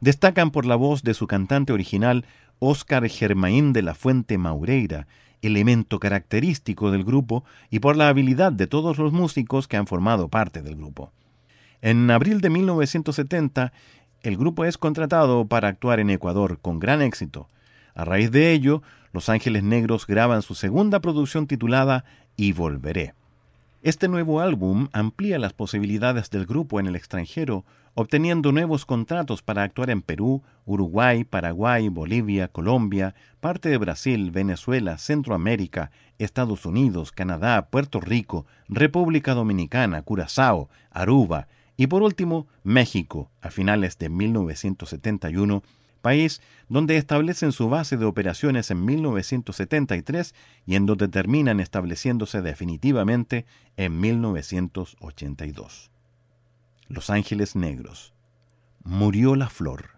Destacan 0.00 0.52
por 0.52 0.66
la 0.66 0.76
voz 0.76 1.02
de 1.02 1.14
su 1.14 1.26
cantante 1.26 1.72
original, 1.72 2.26
Óscar 2.60 3.08
Germain 3.08 3.72
de 3.72 3.82
la 3.82 3.96
Fuente 3.96 4.38
Maureira, 4.38 5.08
elemento 5.42 5.98
característico 5.98 6.90
del 6.90 7.04
grupo 7.04 7.44
y 7.70 7.78
por 7.80 7.96
la 7.96 8.08
habilidad 8.08 8.52
de 8.52 8.66
todos 8.66 8.98
los 8.98 9.12
músicos 9.12 9.68
que 9.68 9.76
han 9.76 9.86
formado 9.86 10.28
parte 10.28 10.62
del 10.62 10.76
grupo. 10.76 11.12
En 11.80 12.10
abril 12.10 12.40
de 12.40 12.50
1970, 12.50 13.72
el 14.22 14.36
grupo 14.36 14.64
es 14.64 14.78
contratado 14.78 15.46
para 15.46 15.68
actuar 15.68 16.00
en 16.00 16.10
Ecuador 16.10 16.58
con 16.60 16.80
gran 16.80 17.02
éxito. 17.02 17.48
A 17.94 18.04
raíz 18.04 18.30
de 18.30 18.52
ello, 18.52 18.82
Los 19.12 19.28
Ángeles 19.28 19.62
Negros 19.62 20.06
graban 20.06 20.42
su 20.42 20.54
segunda 20.54 21.00
producción 21.00 21.46
titulada 21.46 22.04
Y 22.36 22.52
Volveré. 22.52 23.14
Este 23.82 24.08
nuevo 24.08 24.40
álbum 24.40 24.88
amplía 24.92 25.38
las 25.38 25.52
posibilidades 25.52 26.30
del 26.30 26.46
grupo 26.46 26.80
en 26.80 26.88
el 26.88 26.96
extranjero, 26.96 27.64
obteniendo 28.00 28.52
nuevos 28.52 28.86
contratos 28.86 29.42
para 29.42 29.64
actuar 29.64 29.90
en 29.90 30.02
Perú, 30.02 30.44
Uruguay, 30.66 31.24
Paraguay, 31.24 31.88
Bolivia, 31.88 32.46
Colombia, 32.46 33.16
parte 33.40 33.70
de 33.70 33.76
Brasil, 33.76 34.30
Venezuela, 34.30 34.98
Centroamérica, 34.98 35.90
Estados 36.16 36.64
Unidos, 36.64 37.10
Canadá, 37.10 37.70
Puerto 37.70 38.00
Rico, 38.00 38.46
República 38.68 39.34
Dominicana, 39.34 40.02
Curazao, 40.02 40.68
Aruba 40.92 41.48
y 41.76 41.88
por 41.88 42.02
último 42.02 42.46
México 42.62 43.32
a 43.40 43.50
finales 43.50 43.98
de 43.98 44.10
1971 44.10 45.64
país 46.00 46.40
donde 46.68 46.98
establecen 46.98 47.50
su 47.50 47.68
base 47.68 47.96
de 47.96 48.04
operaciones 48.04 48.70
en 48.70 48.84
1973 48.84 50.36
y 50.66 50.76
en 50.76 50.86
donde 50.86 51.08
terminan 51.08 51.58
estableciéndose 51.58 52.42
definitivamente 52.42 53.44
en 53.76 53.98
1982. 53.98 55.90
Los 56.90 57.10
Ángeles 57.10 57.54
Negros. 57.54 58.14
Murió 58.82 59.36
la 59.36 59.50
flor. 59.50 59.90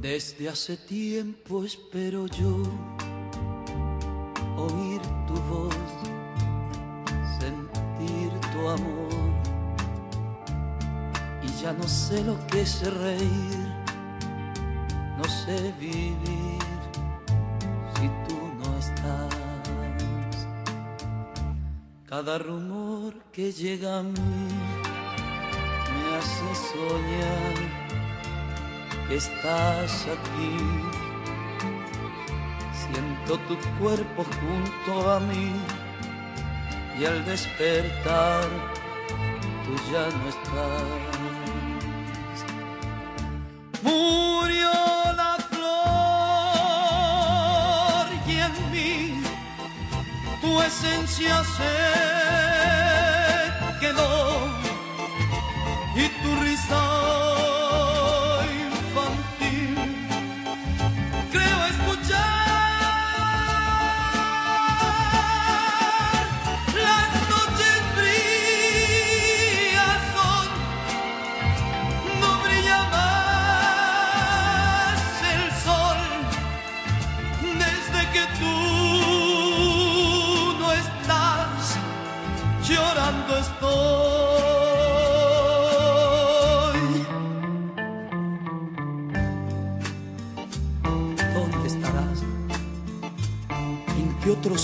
Desde 0.00 0.48
hace 0.48 0.76
tiempo 0.76 1.64
espero 1.64 2.28
yo 2.28 2.62
no 11.86 11.92
sé 11.92 12.20
lo 12.24 12.36
que 12.48 12.62
es 12.62 12.82
reír, 12.94 13.68
no 15.16 15.22
sé 15.22 15.72
vivir 15.78 16.66
si 17.94 18.08
tú 18.26 18.38
no 18.58 18.76
estás. 18.76 20.36
Cada 22.06 22.38
rumor 22.38 23.14
que 23.30 23.52
llega 23.52 24.00
a 24.00 24.02
mí 24.02 24.48
me 25.92 26.02
hace 26.16 26.48
soñar 26.72 27.56
estás 29.08 30.08
aquí. 30.16 30.56
Siento 32.82 33.38
tu 33.46 33.56
cuerpo 33.78 34.24
junto 34.40 35.12
a 35.12 35.20
mí 35.20 35.52
y 36.98 37.04
al 37.04 37.24
despertar 37.24 38.42
tú 39.64 39.72
ya 39.92 40.04
no 40.18 40.28
estás. 40.28 41.15
Tu 50.56 50.62
esencia 50.62 51.44
se 51.44 51.74
quedó 53.78 54.35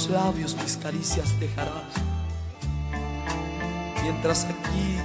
labios 0.09 0.57
mis 0.57 0.77
caricias 0.77 1.39
dejarás. 1.41 1.93
Mientras 4.03 4.45
aquí 4.45 4.99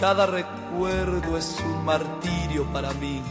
cada 0.00 0.26
recuerdo 0.26 1.38
es 1.38 1.56
un 1.64 1.84
martirio 1.84 2.64
para 2.72 2.92
mí. 2.94 3.22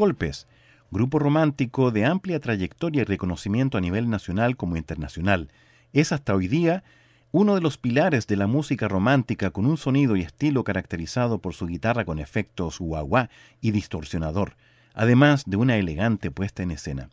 Golpes, 0.00 0.46
grupo 0.90 1.18
romántico 1.18 1.90
de 1.90 2.06
amplia 2.06 2.40
trayectoria 2.40 3.02
y 3.02 3.04
reconocimiento 3.04 3.76
a 3.76 3.82
nivel 3.82 4.08
nacional 4.08 4.56
como 4.56 4.78
internacional, 4.78 5.50
es 5.92 6.10
hasta 6.12 6.34
hoy 6.34 6.48
día 6.48 6.84
uno 7.32 7.54
de 7.54 7.60
los 7.60 7.76
pilares 7.76 8.26
de 8.26 8.36
la 8.36 8.46
música 8.46 8.88
romántica 8.88 9.50
con 9.50 9.66
un 9.66 9.76
sonido 9.76 10.16
y 10.16 10.22
estilo 10.22 10.64
caracterizado 10.64 11.40
por 11.40 11.52
su 11.52 11.66
guitarra 11.66 12.06
con 12.06 12.18
efectos 12.18 12.78
guagua 12.78 13.28
y 13.60 13.72
distorsionador, 13.72 14.56
además 14.94 15.44
de 15.44 15.58
una 15.58 15.76
elegante 15.76 16.30
puesta 16.30 16.62
en 16.62 16.70
escena. 16.70 17.10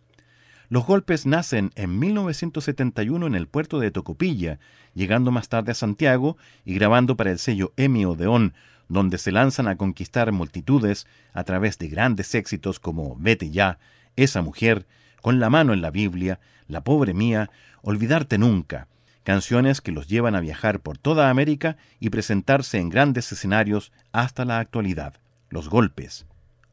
Los 0.69 0.85
golpes 0.85 1.25
nacen 1.25 1.71
en 1.75 1.99
1971 1.99 3.27
en 3.27 3.35
el 3.35 3.47
puerto 3.47 3.81
de 3.81 3.91
Tocopilla, 3.91 4.59
llegando 4.93 5.29
más 5.31 5.49
tarde 5.49 5.73
a 5.73 5.75
Santiago 5.75 6.37
y 6.63 6.73
grabando 6.73 7.17
para 7.17 7.31
el 7.31 7.39
sello 7.39 7.73
Emi 7.75 8.05
Odeón, 8.05 8.53
donde 8.89 9.17
se 9.17 9.31
lanzan 9.31 9.67
a 9.67 9.75
conquistar 9.75 10.31
multitudes 10.31 11.07
a 11.33 11.43
través 11.43 11.77
de 11.77 11.87
grandes 11.87 12.33
éxitos 12.35 12.79
como 12.79 13.15
Vete 13.17 13.49
ya, 13.49 13.79
Esa 14.15 14.41
mujer, 14.41 14.87
Con 15.21 15.39
la 15.39 15.49
mano 15.49 15.73
en 15.73 15.81
la 15.81 15.91
Biblia, 15.91 16.39
La 16.67 16.83
pobre 16.83 17.13
mía, 17.13 17.49
Olvidarte 17.81 18.37
nunca, 18.37 18.87
canciones 19.23 19.81
que 19.81 19.91
los 19.91 20.07
llevan 20.07 20.35
a 20.35 20.39
viajar 20.39 20.79
por 20.79 20.97
toda 20.97 21.29
América 21.29 21.77
y 21.99 22.09
presentarse 22.09 22.79
en 22.79 22.89
grandes 22.89 23.31
escenarios 23.31 23.91
hasta 24.11 24.45
la 24.45 24.59
actualidad. 24.59 25.15
Los 25.49 25.69
golpes, 25.69 26.25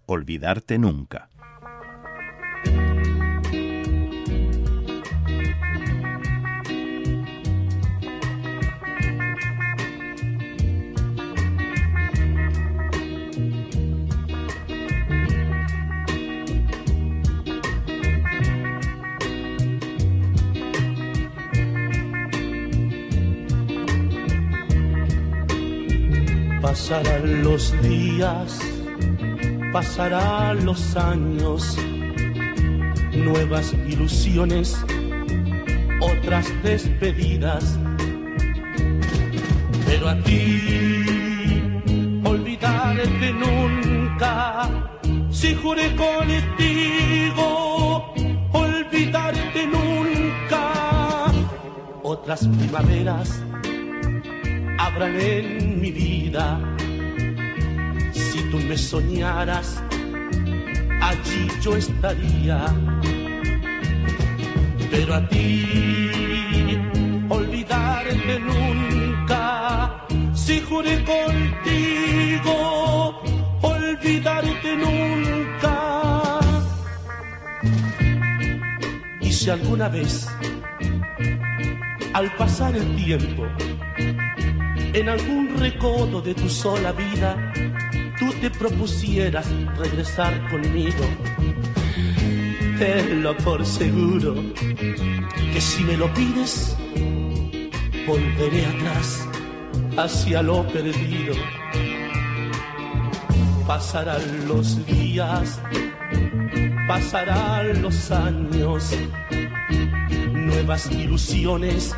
Olvidarte 0.07 0.79
nunca. 0.79 1.29
Pasarán 26.75 27.45
los 27.45 27.71
días, 27.83 28.59
pasarán 29.73 30.65
los 30.67 30.97
años, 30.97 31.79
nuevas 33.13 33.73
ilusiones, 33.87 34.77
otras 36.01 36.53
despedidas. 36.65 37.79
Pero 39.87 40.09
a 40.09 40.17
ti, 40.25 41.71
olvidarte 42.25 43.33
nunca, 43.33 44.69
si 45.31 45.55
juré 45.55 45.95
contigo, 45.95 47.37
olvidarte 48.51 49.69
nunca. 49.69 51.31
Otras 52.03 52.49
primaveras 52.49 53.45
habrán 54.79 55.19
en 55.21 55.81
mi 55.81 55.91
vida. 55.91 56.61
Si 58.13 58.41
tú 58.51 58.59
me 58.59 58.77
soñaras, 58.77 59.83
allí 61.01 61.49
yo 61.61 61.77
estaría. 61.77 62.67
Pero 64.91 65.15
a 65.15 65.29
ti, 65.29 66.79
olvidarte 67.29 68.41
nunca. 68.41 70.07
Si 70.35 70.61
juré 70.61 71.05
contigo, 71.05 72.55
olvidarte 73.63 74.77
nunca. 74.77 76.41
Y 79.21 79.33
si 79.33 79.51
alguna 79.51 79.89
vez, 79.89 80.29
al 82.13 82.31
pasar 82.37 82.77
el 82.77 82.97
tiempo, 82.97 83.47
en 84.95 85.09
algún 85.09 85.59
recodo 85.59 86.21
de 86.21 86.35
tu 86.35 86.49
sola 86.49 86.93
vida, 86.93 87.53
tú 88.19 88.33
te 88.41 88.49
propusieras 88.49 89.47
regresar 89.77 90.49
conmigo. 90.51 91.05
Tenlo 92.79 93.37
por 93.39 93.67
seguro 93.67 94.35
que 95.53 95.61
si 95.61 95.83
me 95.83 95.97
lo 95.97 96.13
pides, 96.15 96.77
volveré 98.07 98.67
atrás 98.67 99.29
hacia 99.97 100.43
lo 100.43 100.65
perdido. 100.69 101.35
Pasarán 103.67 104.47
los 104.47 104.87
días, 104.87 105.61
pasarán 106.87 107.83
los 107.83 108.11
años, 108.13 108.95
nuevas 110.33 110.89
ilusiones 110.93 111.97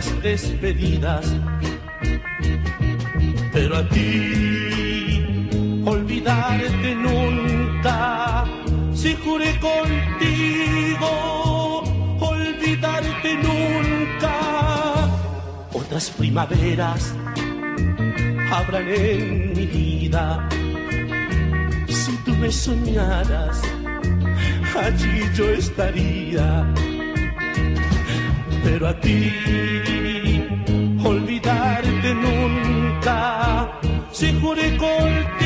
despedidas. 0.00 1.26
Pero 3.52 3.76
a 3.76 3.88
ti, 3.90 5.82
olvidarte 5.84 6.94
nunca, 6.94 8.44
si 8.94 9.14
juré 9.16 9.52
contigo, 9.60 11.10
olvidarte 12.20 13.34
nunca. 13.36 15.10
Otras 15.74 16.08
primaveras 16.10 17.14
habrán 18.50 18.88
en 18.88 19.52
mi 19.52 19.66
vida. 19.66 20.48
Si 21.86 22.16
tú 22.24 22.34
me 22.36 22.50
soñaras, 22.50 23.60
allí 24.74 25.20
yo 25.34 25.50
estaría 25.50 26.64
pero 28.62 28.88
a 28.88 28.94
ti 29.00 29.32
olvidarte 31.04 32.14
nunca. 32.14 33.80
Si 34.12 34.32
juré 34.40 34.76
contigo, 34.76 35.41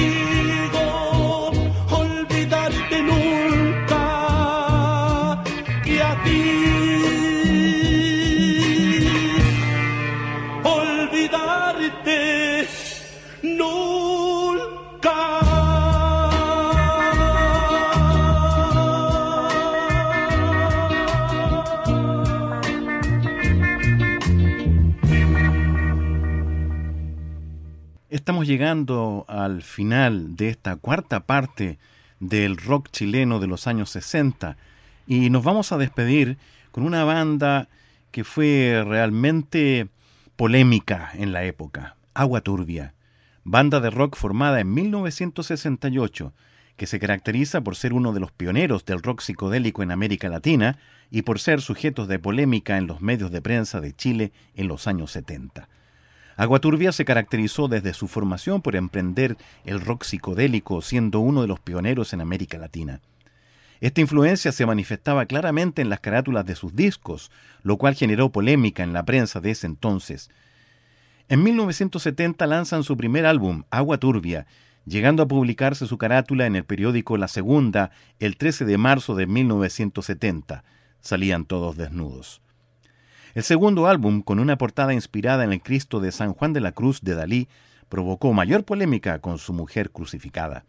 estamos 28.16 28.46
llegando 28.46 29.26
al 29.28 29.62
final 29.62 30.36
de 30.36 30.48
esta 30.48 30.76
cuarta 30.76 31.20
parte 31.20 31.78
del 32.18 32.56
rock 32.56 32.88
chileno 32.90 33.40
de 33.40 33.46
los 33.46 33.66
años 33.66 33.90
60 33.90 34.56
y 35.06 35.28
nos 35.28 35.44
vamos 35.44 35.70
a 35.70 35.76
despedir 35.76 36.38
con 36.72 36.84
una 36.84 37.04
banda 37.04 37.68
que 38.10 38.24
fue 38.24 38.82
realmente 38.86 39.88
polémica 40.36 41.10
en 41.14 41.32
la 41.32 41.44
época, 41.44 41.96
Agua 42.14 42.40
Turbia, 42.40 42.94
banda 43.44 43.80
de 43.80 43.90
rock 43.90 44.16
formada 44.16 44.60
en 44.60 44.72
1968 44.72 46.32
que 46.76 46.86
se 46.86 46.98
caracteriza 46.98 47.60
por 47.60 47.76
ser 47.76 47.92
uno 47.92 48.14
de 48.14 48.20
los 48.20 48.32
pioneros 48.32 48.86
del 48.86 49.02
rock 49.02 49.20
psicodélico 49.20 49.82
en 49.82 49.90
América 49.90 50.28
Latina 50.30 50.78
y 51.10 51.22
por 51.22 51.38
ser 51.38 51.60
sujetos 51.60 52.08
de 52.08 52.18
polémica 52.18 52.78
en 52.78 52.86
los 52.86 53.02
medios 53.02 53.30
de 53.30 53.42
prensa 53.42 53.80
de 53.80 53.94
Chile 53.94 54.32
en 54.54 54.68
los 54.68 54.86
años 54.86 55.10
70. 55.12 55.68
Aguaturbia 56.36 56.92
se 56.92 57.06
caracterizó 57.06 57.66
desde 57.66 57.94
su 57.94 58.08
formación 58.08 58.60
por 58.60 58.76
emprender 58.76 59.38
el 59.64 59.80
rock 59.80 60.04
psicodélico, 60.04 60.82
siendo 60.82 61.20
uno 61.20 61.40
de 61.40 61.48
los 61.48 61.60
pioneros 61.60 62.12
en 62.12 62.20
América 62.20 62.58
Latina. 62.58 63.00
Esta 63.80 64.02
influencia 64.02 64.52
se 64.52 64.66
manifestaba 64.66 65.26
claramente 65.26 65.80
en 65.80 65.88
las 65.88 66.00
carátulas 66.00 66.44
de 66.44 66.54
sus 66.54 66.76
discos, 66.76 67.30
lo 67.62 67.78
cual 67.78 67.94
generó 67.94 68.30
polémica 68.30 68.82
en 68.82 68.92
la 68.92 69.04
prensa 69.04 69.40
de 69.40 69.50
ese 69.50 69.66
entonces. 69.66 70.30
En 71.28 71.42
1970 71.42 72.46
lanzan 72.46 72.84
su 72.84 72.96
primer 72.96 73.26
álbum, 73.26 73.64
Agua 73.70 73.98
Turbia, 73.98 74.46
llegando 74.84 75.22
a 75.22 75.28
publicarse 75.28 75.86
su 75.86 75.98
carátula 75.98 76.46
en 76.46 76.54
el 76.56 76.64
periódico 76.64 77.16
La 77.16 77.28
Segunda 77.28 77.90
el 78.18 78.36
13 78.36 78.64
de 78.64 78.78
marzo 78.78 79.14
de 79.14 79.26
1970. 79.26 80.64
Salían 81.00 81.44
todos 81.44 81.76
desnudos. 81.76 82.40
El 83.36 83.42
segundo 83.42 83.86
álbum, 83.86 84.22
con 84.22 84.38
una 84.38 84.56
portada 84.56 84.94
inspirada 84.94 85.44
en 85.44 85.52
el 85.52 85.60
Cristo 85.60 86.00
de 86.00 86.10
San 86.10 86.32
Juan 86.32 86.54
de 86.54 86.60
la 86.60 86.72
Cruz 86.72 87.02
de 87.02 87.14
Dalí, 87.14 87.48
provocó 87.90 88.32
mayor 88.32 88.64
polémica 88.64 89.18
con 89.18 89.36
su 89.36 89.52
mujer 89.52 89.90
crucificada. 89.90 90.64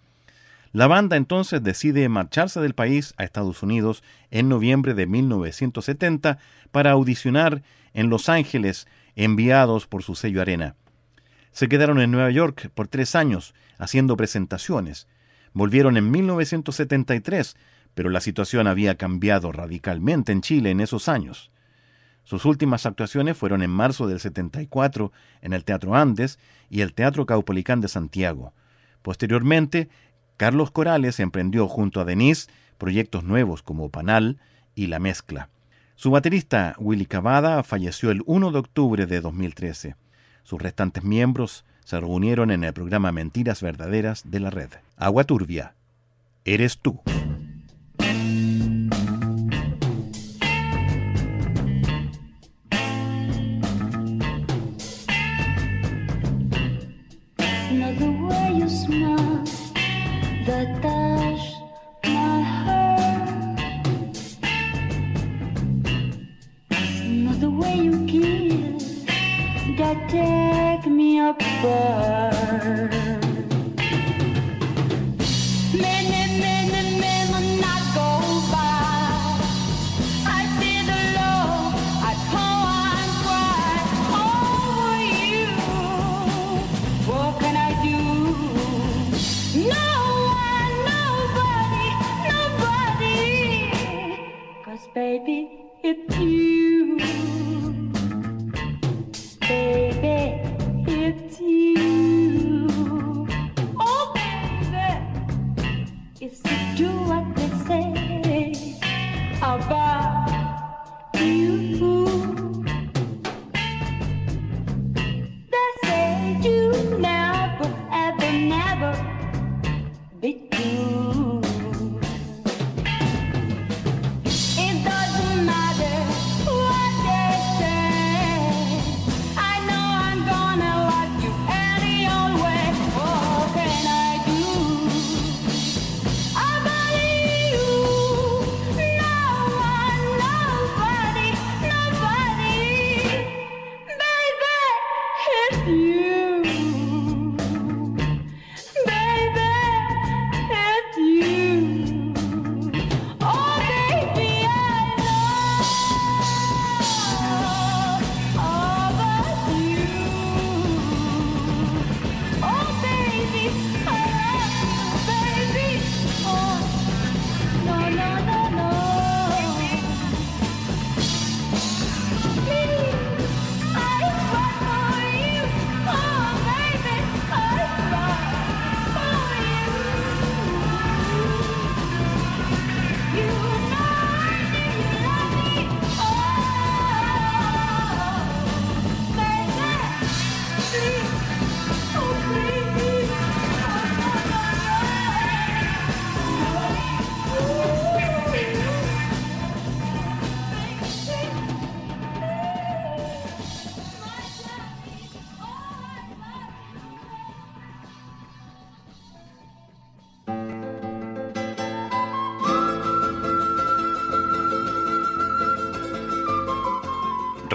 La 0.74 0.88
banda 0.88 1.16
entonces 1.16 1.64
decide 1.64 2.10
marcharse 2.10 2.60
del 2.60 2.76
país 2.76 3.14
a 3.16 3.24
Estados 3.24 3.64
Unidos 3.64 4.04
en 4.32 4.50
noviembre 4.50 4.96
de 4.96 5.08
1970 5.08 6.40
para 6.74 6.92
audicionar 6.92 7.64
en 7.94 8.10
Los 8.10 8.28
Ángeles, 8.28 8.86
enviados 9.16 9.88
por 9.88 10.04
su 10.04 10.16
sello 10.16 10.42
Arena. 10.42 10.76
Se 11.54 11.70
quedaron 11.70 12.02
en 12.02 12.12
Nueva 12.12 12.32
York 12.32 12.70
por 12.76 12.90
tres 12.90 13.16
años 13.16 13.56
haciendo 13.78 14.18
presentaciones. 14.18 15.08
Volvieron 15.54 15.96
en 15.96 16.12
1973, 16.12 17.56
pero 17.94 18.10
la 18.10 18.20
situación 18.20 18.68
había 18.68 18.96
cambiado 18.96 19.54
radicalmente 19.54 20.34
en 20.34 20.42
Chile 20.42 20.72
en 20.72 20.82
esos 20.82 21.08
años. 21.08 21.50
Sus 22.28 22.44
últimas 22.44 22.86
actuaciones 22.86 23.38
fueron 23.38 23.62
en 23.62 23.70
marzo 23.70 24.06
del 24.06 24.20
74 24.20 25.14
en 25.42 25.54
el 25.54 25.64
Teatro 25.64 25.96
Andes 25.96 26.40
y 26.70 26.82
el 26.82 26.94
Teatro 26.94 27.26
Caupolicán 27.26 27.80
de 27.80 27.88
Santiago. 27.88 28.52
Posteriormente, 29.02 29.88
Carlos 30.36 30.70
Corales 30.70 31.22
emprendió 31.22 31.70
junto 31.70 32.02
a 32.02 32.04
Denise 32.04 32.50
proyectos 32.78 33.24
nuevos 33.24 33.64
como 33.64 33.92
Panal 33.92 34.40
y 34.76 34.88
La 34.88 35.00
Mezcla. 35.00 35.48
Su 35.96 36.12
baterista 36.12 36.76
Willy 36.80 37.06
Cavada 37.06 37.64
falleció 37.64 38.12
el 38.12 38.24
1 38.26 38.52
de 38.52 38.60
octubre 38.60 39.06
de 39.06 39.22
2013. 39.22 39.96
Sus 40.44 40.62
restantes 40.62 41.06
miembros 41.06 41.64
se 41.86 41.98
reunieron 41.98 42.52
en 42.52 42.66
el 42.66 42.74
programa 42.74 43.14
Mentiras 43.14 43.62
Verdaderas 43.62 44.30
de 44.30 44.42
la 44.42 44.50
red. 44.50 44.72
Agua 44.98 45.24
Turbia, 45.24 45.76
eres 46.44 46.80
tú. 46.80 47.02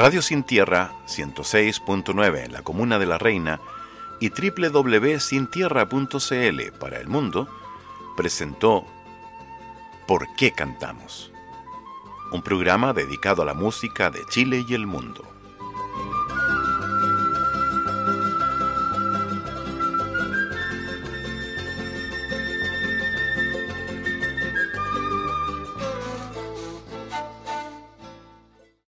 Radio 0.03 0.21
Sin 0.21 0.43
Tierra 0.43 0.91
106.9 1.07 2.47
en 2.47 2.53
la 2.53 2.63
Comuna 2.63 2.99
de 2.99 3.07
la 3.07 3.19
Reina 3.19 3.61
y 4.19 4.31
www.sintierra.cl 4.31 6.73
para 6.81 6.99
el 6.99 7.07
mundo 7.07 7.47
presentó 8.17 8.85
¿Por 10.09 10.27
qué 10.35 10.51
cantamos? 10.51 11.31
Un 12.33 12.43
programa 12.43 12.93
dedicado 12.93 13.43
a 13.43 13.45
la 13.45 13.55
música 13.55 14.11
de 14.11 14.27
Chile 14.29 14.65
y 14.69 14.75
el 14.75 14.89
mundo. 14.89 15.25